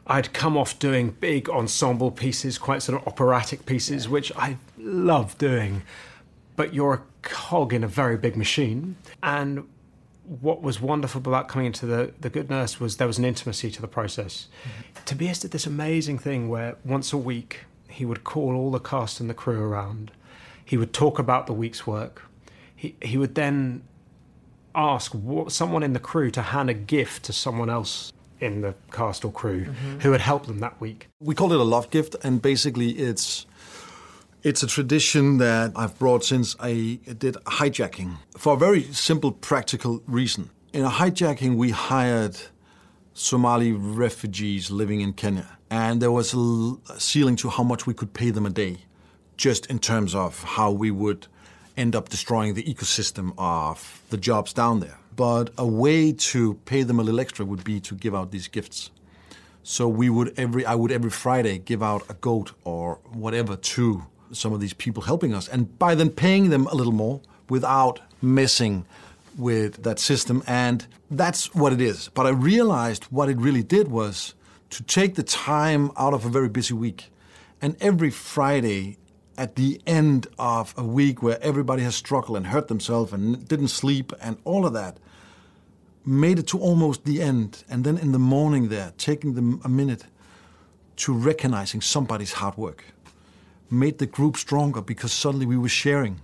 I'd 0.10 0.32
come 0.32 0.56
off 0.56 0.80
doing 0.80 1.10
big 1.20 1.50
ensemble 1.50 2.12
pieces, 2.12 2.58
quite 2.58 2.82
sort 2.82 3.02
of 3.02 3.08
operatic 3.08 3.66
pieces, 3.66 4.06
yeah. 4.06 4.12
which 4.12 4.32
I 4.38 4.58
love 4.78 5.38
doing. 5.38 5.82
But 6.56 6.74
you're 6.74 6.94
a 6.94 7.02
cog 7.22 7.74
in 7.74 7.84
a 7.84 7.88
very 7.88 8.16
big 8.16 8.38
machine. 8.38 8.96
And 9.22 9.68
what 10.28 10.62
was 10.62 10.82
wonderful 10.82 11.20
about 11.20 11.48
coming 11.48 11.68
into 11.68 11.86
the, 11.86 12.14
the 12.20 12.30
Good 12.30 12.50
Nurse 12.50 12.80
was 12.80 12.98
there 12.98 13.08
was 13.08 13.18
an 13.18 13.26
intimacy 13.26 13.72
to 13.72 13.82
the 13.82 13.88
process. 13.88 14.48
Mm-hmm. 14.64 15.04
Tobias 15.06 15.40
did 15.40 15.52
this 15.52 15.66
amazing 15.66 16.20
thing 16.20 16.50
where 16.50 16.76
once 16.84 17.14
a 17.14 17.18
week 17.18 17.62
he 17.90 18.06
would 18.06 18.24
call 18.24 18.54
all 18.56 18.72
the 18.72 18.80
cast 18.80 19.20
and 19.20 19.30
the 19.30 19.34
crew 19.34 19.62
around. 19.62 20.12
He 20.64 20.76
would 20.76 20.94
talk 20.94 21.18
about 21.18 21.48
the 21.48 21.54
week's 21.54 21.88
work. 21.88 22.24
He, 22.76 22.96
he 23.02 23.18
would 23.18 23.36
then 23.36 23.84
ask 24.76 25.14
what, 25.14 25.52
someone 25.52 25.82
in 25.82 25.94
the 25.94 26.00
crew 26.00 26.30
to 26.32 26.42
hand 26.42 26.70
a 26.70 26.74
gift 26.74 27.24
to 27.24 27.34
someone 27.34 27.70
else 27.70 28.12
in 28.40 28.62
the 28.62 28.76
cast 28.92 29.26
or 29.26 29.32
crew 29.32 29.66
mm-hmm. 29.66 30.00
who 30.00 30.12
had 30.12 30.22
helped 30.22 30.48
them 30.48 30.60
that 30.60 30.80
week. 30.80 31.08
We 31.20 31.34
call 31.34 31.52
it 31.54 31.60
a 31.60 31.64
love 31.64 31.90
gift, 31.90 32.16
and 32.24 32.42
basically 32.42 32.92
it's 32.92 33.48
it's 34.48 34.64
a 34.64 34.68
tradition 34.68 35.40
that 35.40 35.74
I've 35.76 36.00
brought 36.00 36.24
since 36.24 36.56
I 36.58 37.00
did 37.18 37.36
hijacking 37.60 38.16
for 38.38 38.54
a 38.54 38.58
very 38.58 38.84
simple, 38.94 39.34
practical 39.34 40.02
reason. 40.08 40.52
In 40.72 40.86
a 40.86 40.90
hijacking, 40.90 41.58
we 41.58 41.72
hired 41.72 42.38
Somali 43.14 43.74
refugees 43.74 44.72
living 44.72 45.02
in 45.02 45.12
Kenya, 45.12 45.58
and 45.70 46.02
there 46.02 46.14
was 46.14 46.34
a 46.34 46.78
ceiling 46.98 47.36
to 47.38 47.50
how 47.50 47.64
much 47.64 47.86
we 47.86 47.94
could 47.94 48.14
pay 48.14 48.30
them 48.30 48.46
a 48.46 48.50
day, 48.50 48.78
just 49.36 49.66
in 49.66 49.80
terms 49.80 50.16
of 50.16 50.42
how 50.56 50.72
we 50.72 50.92
would 50.92 51.28
end 51.76 51.94
up 51.94 52.08
destroying 52.08 52.54
the 52.54 52.64
ecosystem 52.64 53.34
of 53.38 54.02
the 54.12 54.18
jobs 54.18 54.54
down 54.54 54.80
there. 54.80 54.98
But 55.14 55.50
a 55.58 55.68
way 55.68 56.14
to 56.32 56.54
pay 56.64 56.84
them 56.84 57.02
a 57.02 57.04
little 57.04 57.20
extra 57.20 57.44
would 57.44 57.66
be 57.66 57.82
to 57.82 57.96
give 57.96 58.16
out 58.16 58.32
these 58.32 58.48
gifts. 58.48 58.92
So 59.64 59.90
we 59.90 60.10
would 60.10 60.40
every 60.40 60.66
I 60.66 60.76
would 60.76 60.94
every 60.94 61.10
Friday 61.10 61.58
give 61.58 61.84
out 61.84 62.10
a 62.10 62.14
goat 62.14 62.54
or 62.64 63.00
whatever 63.12 63.58
to 63.58 64.06
some 64.32 64.54
of 64.54 64.60
these 64.60 64.74
people 64.74 65.04
helping 65.04 65.34
us, 65.34 65.48
and 65.48 65.78
by 65.80 65.96
then 65.96 66.10
paying 66.10 66.50
them 66.50 66.68
a 66.68 66.76
little 66.76 66.94
more 66.94 67.22
without 67.50 68.00
messing 68.22 68.86
with 69.38 69.84
that 69.84 70.00
system. 70.00 70.44
And 70.48 70.86
that's 71.12 71.54
what 71.54 71.72
it 71.74 71.82
is. 71.82 72.10
But 72.14 72.26
I 72.26 72.30
realized 72.30 73.06
what 73.06 73.30
it 73.30 73.38
really 73.38 73.64
did 73.64 73.88
was 73.88 74.34
to 74.72 74.84
take 74.84 75.16
the 75.16 75.24
time 75.24 75.92
out 75.98 76.14
of 76.14 76.26
a 76.26 76.30
very 76.30 76.50
busy 76.50 76.74
week. 76.74 77.12
And 77.62 77.76
every 77.80 78.10
Friday, 78.10 78.98
at 79.38 79.56
the 79.56 79.80
end 79.86 80.28
of 80.38 80.74
a 80.78 80.84
week 80.84 81.22
where 81.22 81.42
everybody 81.42 81.84
has 81.84 81.96
struggled 81.96 82.38
and 82.38 82.48
hurt 82.48 82.68
themselves 82.68 83.14
and 83.14 83.48
didn't 83.48 83.70
sleep 83.70 84.12
and 84.20 84.38
all 84.44 84.66
of 84.66 84.74
that, 84.74 84.98
made 86.06 86.40
it 86.40 86.48
to 86.48 86.58
almost 86.60 87.04
the 87.04 87.22
end, 87.22 87.64
and 87.70 87.84
then 87.84 87.98
in 87.98 88.14
the 88.14 88.20
morning 88.20 88.70
there, 88.70 88.94
taking 88.98 89.34
them 89.34 89.60
a 89.64 89.70
minute 89.70 90.06
to 90.96 91.14
recognizing 91.14 91.82
somebody's 91.82 92.34
hard 92.34 92.58
work, 92.58 92.86
made 93.70 93.98
the 93.98 94.06
group 94.06 94.38
stronger 94.38 94.82
because 94.82 95.12
suddenly 95.12 95.46
we 95.46 95.58
were 95.58 95.70
sharing. 95.70 96.22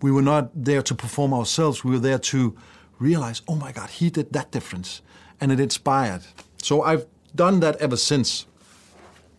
We 0.00 0.10
were 0.10 0.22
not 0.22 0.50
there 0.54 0.82
to 0.82 0.94
perform 0.94 1.32
ourselves, 1.32 1.84
we 1.84 1.92
were 1.92 1.98
there 1.98 2.18
to 2.18 2.56
realize, 2.98 3.42
oh 3.48 3.56
my 3.56 3.72
God, 3.72 3.90
he 3.90 4.10
did 4.10 4.32
that 4.32 4.50
difference. 4.50 5.02
And 5.40 5.50
it 5.52 5.60
inspired. 5.60 6.22
So 6.62 6.82
I've 6.82 7.06
done 7.34 7.60
that 7.60 7.76
ever 7.76 7.96
since. 7.96 8.46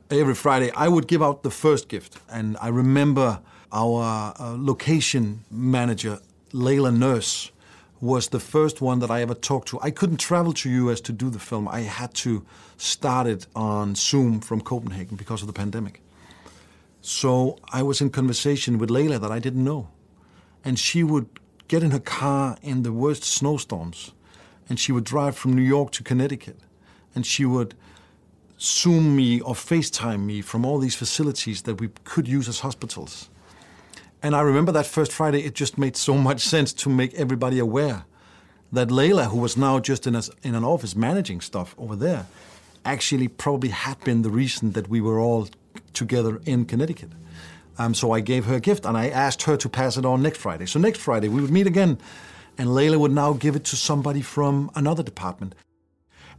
Every 0.09 0.35
Friday, 0.35 0.71
I 0.75 0.89
would 0.89 1.07
give 1.07 1.23
out 1.23 1.43
the 1.43 1.49
first 1.49 1.87
gift. 1.87 2.17
And 2.29 2.57
I 2.61 2.67
remember 2.67 3.39
our 3.71 4.33
uh, 4.37 4.55
location 4.57 5.43
manager, 5.49 6.19
Layla 6.51 6.95
Nurse, 6.95 7.51
was 7.99 8.27
the 8.27 8.39
first 8.39 8.81
one 8.81 8.99
that 8.99 9.09
I 9.09 9.21
ever 9.21 9.33
talked 9.33 9.69
to. 9.69 9.79
I 9.81 9.89
couldn't 9.89 10.17
travel 10.17 10.51
to 10.53 10.69
US 10.69 10.99
to 11.01 11.13
do 11.13 11.29
the 11.29 11.39
film. 11.39 11.67
I 11.69 11.81
had 11.81 12.13
to 12.15 12.45
start 12.77 13.27
it 13.27 13.47
on 13.55 13.95
Zoom 13.95 14.41
from 14.41 14.59
Copenhagen 14.59 15.15
because 15.15 15.41
of 15.41 15.47
the 15.47 15.53
pandemic. 15.53 16.01
So 17.05 17.59
I 17.73 17.83
was 17.83 17.99
in 17.99 18.11
conversation 18.11 18.77
with 18.77 18.89
Layla 18.89 19.19
that 19.19 19.29
I 19.29 19.37
didn't 19.37 19.65
know. 19.65 19.89
And 20.63 20.79
she 20.79 21.03
would 21.03 21.27
get 21.67 21.83
in 21.83 21.91
her 21.91 21.99
car 21.99 22.57
in 22.61 22.83
the 22.83 22.93
worst 22.93 23.25
snowstorms 23.25 24.13
and 24.69 24.79
she 24.79 24.93
would 24.93 25.03
drive 25.03 25.35
from 25.35 25.51
New 25.53 25.63
York 25.63 25.91
to 25.91 26.03
Connecticut 26.03 26.57
and 27.13 27.25
she 27.25 27.43
would 27.43 27.75
Zoom 28.57 29.17
me 29.17 29.41
or 29.41 29.53
FaceTime 29.53 30.23
me 30.23 30.41
from 30.41 30.65
all 30.65 30.79
these 30.79 30.95
facilities 30.95 31.63
that 31.63 31.81
we 31.81 31.89
could 32.05 32.25
use 32.25 32.47
as 32.47 32.61
hospitals. 32.61 33.29
And 34.21 34.33
I 34.33 34.39
remember 34.39 34.71
that 34.71 34.85
first 34.85 35.11
Friday, 35.11 35.43
it 35.43 35.55
just 35.55 35.77
made 35.77 35.97
so 35.97 36.13
much 36.13 36.39
sense 36.53 36.71
to 36.71 36.89
make 36.89 37.13
everybody 37.15 37.59
aware 37.59 38.05
that 38.71 38.87
Layla, 38.87 39.25
who 39.25 39.39
was 39.39 39.57
now 39.57 39.81
just 39.81 40.07
in, 40.07 40.15
a, 40.15 40.23
in 40.41 40.55
an 40.55 40.63
office 40.63 40.95
managing 40.95 41.41
stuff 41.41 41.75
over 41.77 41.97
there, 41.97 42.27
actually 42.85 43.27
probably 43.27 43.69
had 43.69 43.99
been 44.05 44.21
the 44.21 44.29
reason 44.29 44.71
that 44.71 44.87
we 44.87 45.01
were 45.01 45.19
all 45.19 45.49
together 45.93 46.41
in 46.45 46.65
Connecticut. 46.65 47.11
Um, 47.77 47.93
so 47.93 48.11
I 48.11 48.19
gave 48.19 48.45
her 48.45 48.55
a 48.55 48.59
gift 48.59 48.85
and 48.85 48.97
I 48.97 49.09
asked 49.09 49.43
her 49.43 49.57
to 49.57 49.69
pass 49.69 49.97
it 49.97 50.05
on 50.05 50.21
next 50.21 50.37
Friday. 50.37 50.65
So 50.65 50.79
next 50.79 50.99
Friday 50.99 51.27
we 51.27 51.41
would 51.41 51.51
meet 51.51 51.67
again 51.67 51.97
and 52.57 52.69
Layla 52.69 52.97
would 52.97 53.11
now 53.11 53.33
give 53.33 53.55
it 53.55 53.63
to 53.65 53.75
somebody 53.75 54.21
from 54.21 54.69
another 54.75 55.03
department. 55.03 55.55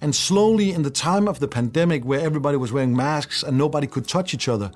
And 0.01 0.15
slowly, 0.15 0.73
in 0.73 0.83
the 0.83 0.91
time 0.91 1.29
of 1.29 1.41
the 1.41 1.49
pandemic, 1.49 2.05
where 2.05 2.21
everybody 2.21 2.57
was 2.57 2.73
wearing 2.73 2.95
masks 2.97 3.43
and 3.43 3.57
nobody 3.57 3.87
could 3.87 4.07
touch 4.07 4.35
each 4.35 4.49
other, 4.49 4.71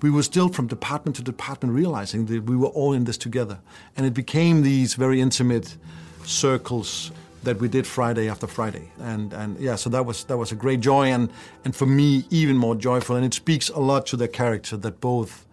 we 0.00 0.10
were 0.10 0.22
still 0.22 0.48
from 0.48 0.66
department 0.66 1.16
to 1.16 1.22
department 1.22 1.74
realizing 1.74 2.26
that 2.26 2.44
we 2.44 2.56
were 2.56 2.68
all 2.68 2.92
in 2.92 3.04
this 3.04 3.18
together. 3.18 3.60
And 3.96 4.06
it 4.06 4.14
became 4.14 4.62
these 4.62 4.94
very 4.94 5.20
intimate 5.20 5.76
circles 6.24 7.10
that 7.42 7.58
we 7.58 7.68
did 7.68 7.86
Friday 7.86 8.28
after 8.28 8.46
Friday. 8.46 8.90
And, 8.98 9.32
and 9.32 9.58
yeah, 9.58 9.76
so 9.76 9.90
that 9.90 10.04
was, 10.04 10.24
that 10.24 10.36
was 10.36 10.52
a 10.52 10.54
great 10.54 10.80
joy 10.80 11.08
and, 11.08 11.30
and 11.64 11.74
for 11.74 11.86
me, 11.86 12.24
even 12.30 12.56
more 12.56 12.74
joyful. 12.74 13.16
And 13.16 13.24
it 13.24 13.34
speaks 13.34 13.68
a 13.70 13.80
lot 13.80 14.06
to 14.06 14.16
their 14.16 14.28
character 14.28 14.76
that 14.76 15.00
both 15.00 15.46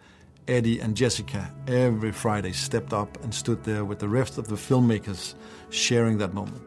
Eddie 0.48 0.80
and 0.80 0.96
Jessica 0.96 1.52
every 1.68 2.12
Friday 2.12 2.52
stepped 2.52 2.94
up 2.94 3.22
and 3.24 3.34
stood 3.34 3.64
there 3.64 3.86
with 3.86 4.00
the 4.00 4.08
rest 4.08 4.38
of 4.38 4.48
the 4.48 4.56
filmmakers 4.56 5.36
sharing 5.70 6.18
that 6.20 6.34
moment. 6.34 6.62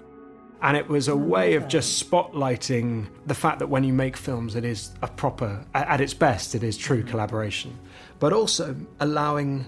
And 0.63 0.77
it 0.77 0.87
was 0.89 1.09
a 1.09 1.17
way 1.17 1.55
of 1.55 1.69
just 1.69 2.07
spotlighting 2.11 3.09
the 3.27 3.35
fact 3.35 3.61
that 3.61 3.69
when 3.69 3.83
you 3.83 3.95
make 3.95 4.15
films, 4.15 4.57
it 4.57 4.65
is 4.65 4.91
a 5.01 5.09
proper, 5.09 5.65
at 5.73 6.03
its 6.03 6.13
best, 6.13 6.55
it 6.55 6.63
is 6.63 6.77
true 6.77 7.03
collaboration, 7.03 7.79
but 8.19 8.35
also 8.35 8.77
allowing 9.01 9.65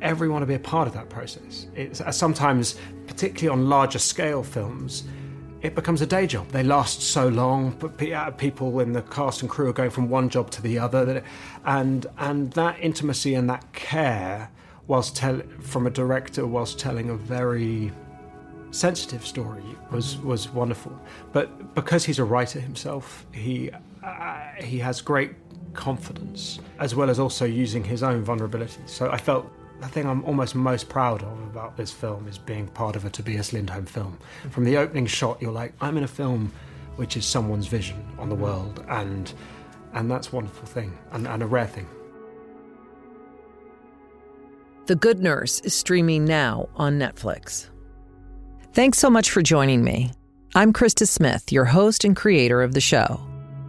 everyone 0.00 0.40
to 0.40 0.46
be 0.46 0.54
a 0.54 0.60
part 0.60 0.86
of 0.86 0.94
that 0.94 1.08
process. 1.10 1.66
It's, 1.74 2.00
sometimes, 2.16 2.76
particularly 3.10 3.60
on 3.60 3.68
larger 3.68 3.98
scale 3.98 4.42
films, 4.42 5.04
it 5.62 5.74
becomes 5.74 6.00
a 6.00 6.06
day 6.06 6.26
job. 6.26 6.48
They 6.48 6.62
last 6.62 7.02
so 7.02 7.28
long, 7.28 7.76
but 7.78 8.00
uh, 8.02 8.30
people 8.30 8.80
in 8.80 8.92
the 8.92 9.02
cast 9.02 9.42
and 9.42 9.50
crew 9.50 9.68
are 9.68 9.74
going 9.74 9.90
from 9.90 10.08
one 10.08 10.28
job 10.28 10.50
to 10.52 10.62
the 10.62 10.78
other, 10.78 11.22
and 11.64 12.06
and 12.18 12.52
that 12.52 12.78
intimacy 12.80 13.34
and 13.34 13.50
that 13.50 13.70
care, 13.72 14.50
whilst 14.86 15.16
tell 15.16 15.42
from 15.60 15.86
a 15.86 15.90
director, 15.90 16.46
whilst 16.46 16.78
telling 16.78 17.10
a 17.10 17.14
very 17.14 17.92
sensitive 18.70 19.26
story 19.26 19.64
was 19.90 20.16
was 20.18 20.48
wonderful. 20.48 20.98
But 21.32 21.74
because 21.74 22.04
he's 22.04 22.20
a 22.20 22.24
writer 22.24 22.60
himself, 22.60 23.26
he 23.32 23.70
uh, 24.02 24.40
he 24.62 24.78
has 24.78 25.02
great 25.02 25.32
confidence 25.74 26.58
as 26.78 26.94
well 26.94 27.10
as 27.10 27.18
also 27.20 27.44
using 27.44 27.84
his 27.84 28.02
own 28.02 28.24
vulnerability. 28.24 28.82
So 28.86 29.10
I 29.10 29.18
felt 29.18 29.50
the 29.80 29.88
thing 29.88 30.06
I'm 30.06 30.24
almost 30.24 30.54
most 30.54 30.88
proud 30.88 31.22
of 31.22 31.40
about 31.42 31.76
this 31.76 31.90
film 31.90 32.28
is 32.28 32.38
being 32.38 32.68
part 32.68 32.96
of 32.96 33.04
a 33.04 33.10
Tobias 33.10 33.52
Lindholm 33.52 33.86
film. 33.86 34.18
From 34.50 34.64
the 34.64 34.76
opening 34.76 35.06
shot, 35.06 35.40
you're 35.40 35.52
like, 35.52 35.72
I'm 35.80 35.96
in 35.96 36.04
a 36.04 36.08
film 36.08 36.52
which 36.96 37.16
is 37.16 37.24
someone's 37.24 37.66
vision 37.66 38.04
on 38.18 38.28
the 38.28 38.34
world, 38.34 38.84
and 38.88 39.32
and 39.94 40.10
that's 40.10 40.28
a 40.28 40.36
wonderful 40.36 40.66
thing 40.66 40.96
and, 41.12 41.26
and 41.26 41.42
a 41.42 41.46
rare 41.46 41.66
thing. 41.66 41.88
The 44.86 44.94
Good 44.94 45.20
Nurse 45.20 45.60
is 45.60 45.74
streaming 45.74 46.24
now 46.24 46.68
on 46.76 46.98
Netflix. 46.98 47.68
Thanks 48.72 48.98
so 48.98 49.10
much 49.10 49.30
for 49.30 49.42
joining 49.42 49.82
me. 49.82 50.12
I'm 50.54 50.72
Krista 50.72 51.08
Smith, 51.08 51.50
your 51.50 51.64
host 51.64 52.04
and 52.04 52.14
creator 52.14 52.62
of 52.62 52.74
the 52.74 52.80
show. 52.80 53.20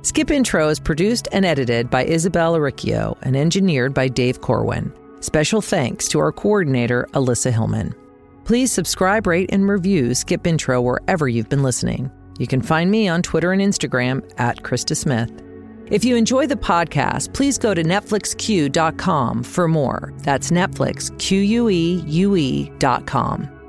Skip 0.03 0.31
Intro 0.31 0.67
is 0.69 0.79
produced 0.79 1.27
and 1.31 1.45
edited 1.45 1.89
by 1.89 2.05
Isabel 2.05 2.59
Riccio 2.59 3.17
and 3.21 3.35
engineered 3.35 3.93
by 3.93 4.07
Dave 4.07 4.41
Corwin. 4.41 4.91
Special 5.21 5.61
thanks 5.61 6.07
to 6.09 6.19
our 6.19 6.31
coordinator, 6.31 7.07
Alyssa 7.13 7.51
Hillman. 7.51 7.95
Please 8.43 8.71
subscribe, 8.71 9.27
rate, 9.27 9.49
and 9.53 9.67
review 9.69 10.13
Skip 10.13 10.45
Intro 10.45 10.81
wherever 10.81 11.27
you've 11.27 11.49
been 11.49 11.63
listening. 11.63 12.11
You 12.39 12.47
can 12.47 12.61
find 12.61 12.89
me 12.89 13.07
on 13.07 13.21
Twitter 13.21 13.51
and 13.51 13.61
Instagram 13.61 14.29
at 14.37 14.57
Krista 14.63 14.97
Smith. 14.97 15.31
If 15.91 16.03
you 16.03 16.15
enjoy 16.15 16.47
the 16.47 16.55
podcast, 16.55 17.33
please 17.33 17.57
go 17.57 17.73
to 17.73 17.83
NetflixQueue.com 17.83 19.43
for 19.43 19.67
more. 19.67 20.13
That's 20.19 20.49
Netflix, 20.49 21.17
Q 21.19 21.39
U 21.39 21.69
E 21.69 22.03
U 22.07 22.35
E.com. 22.35 23.60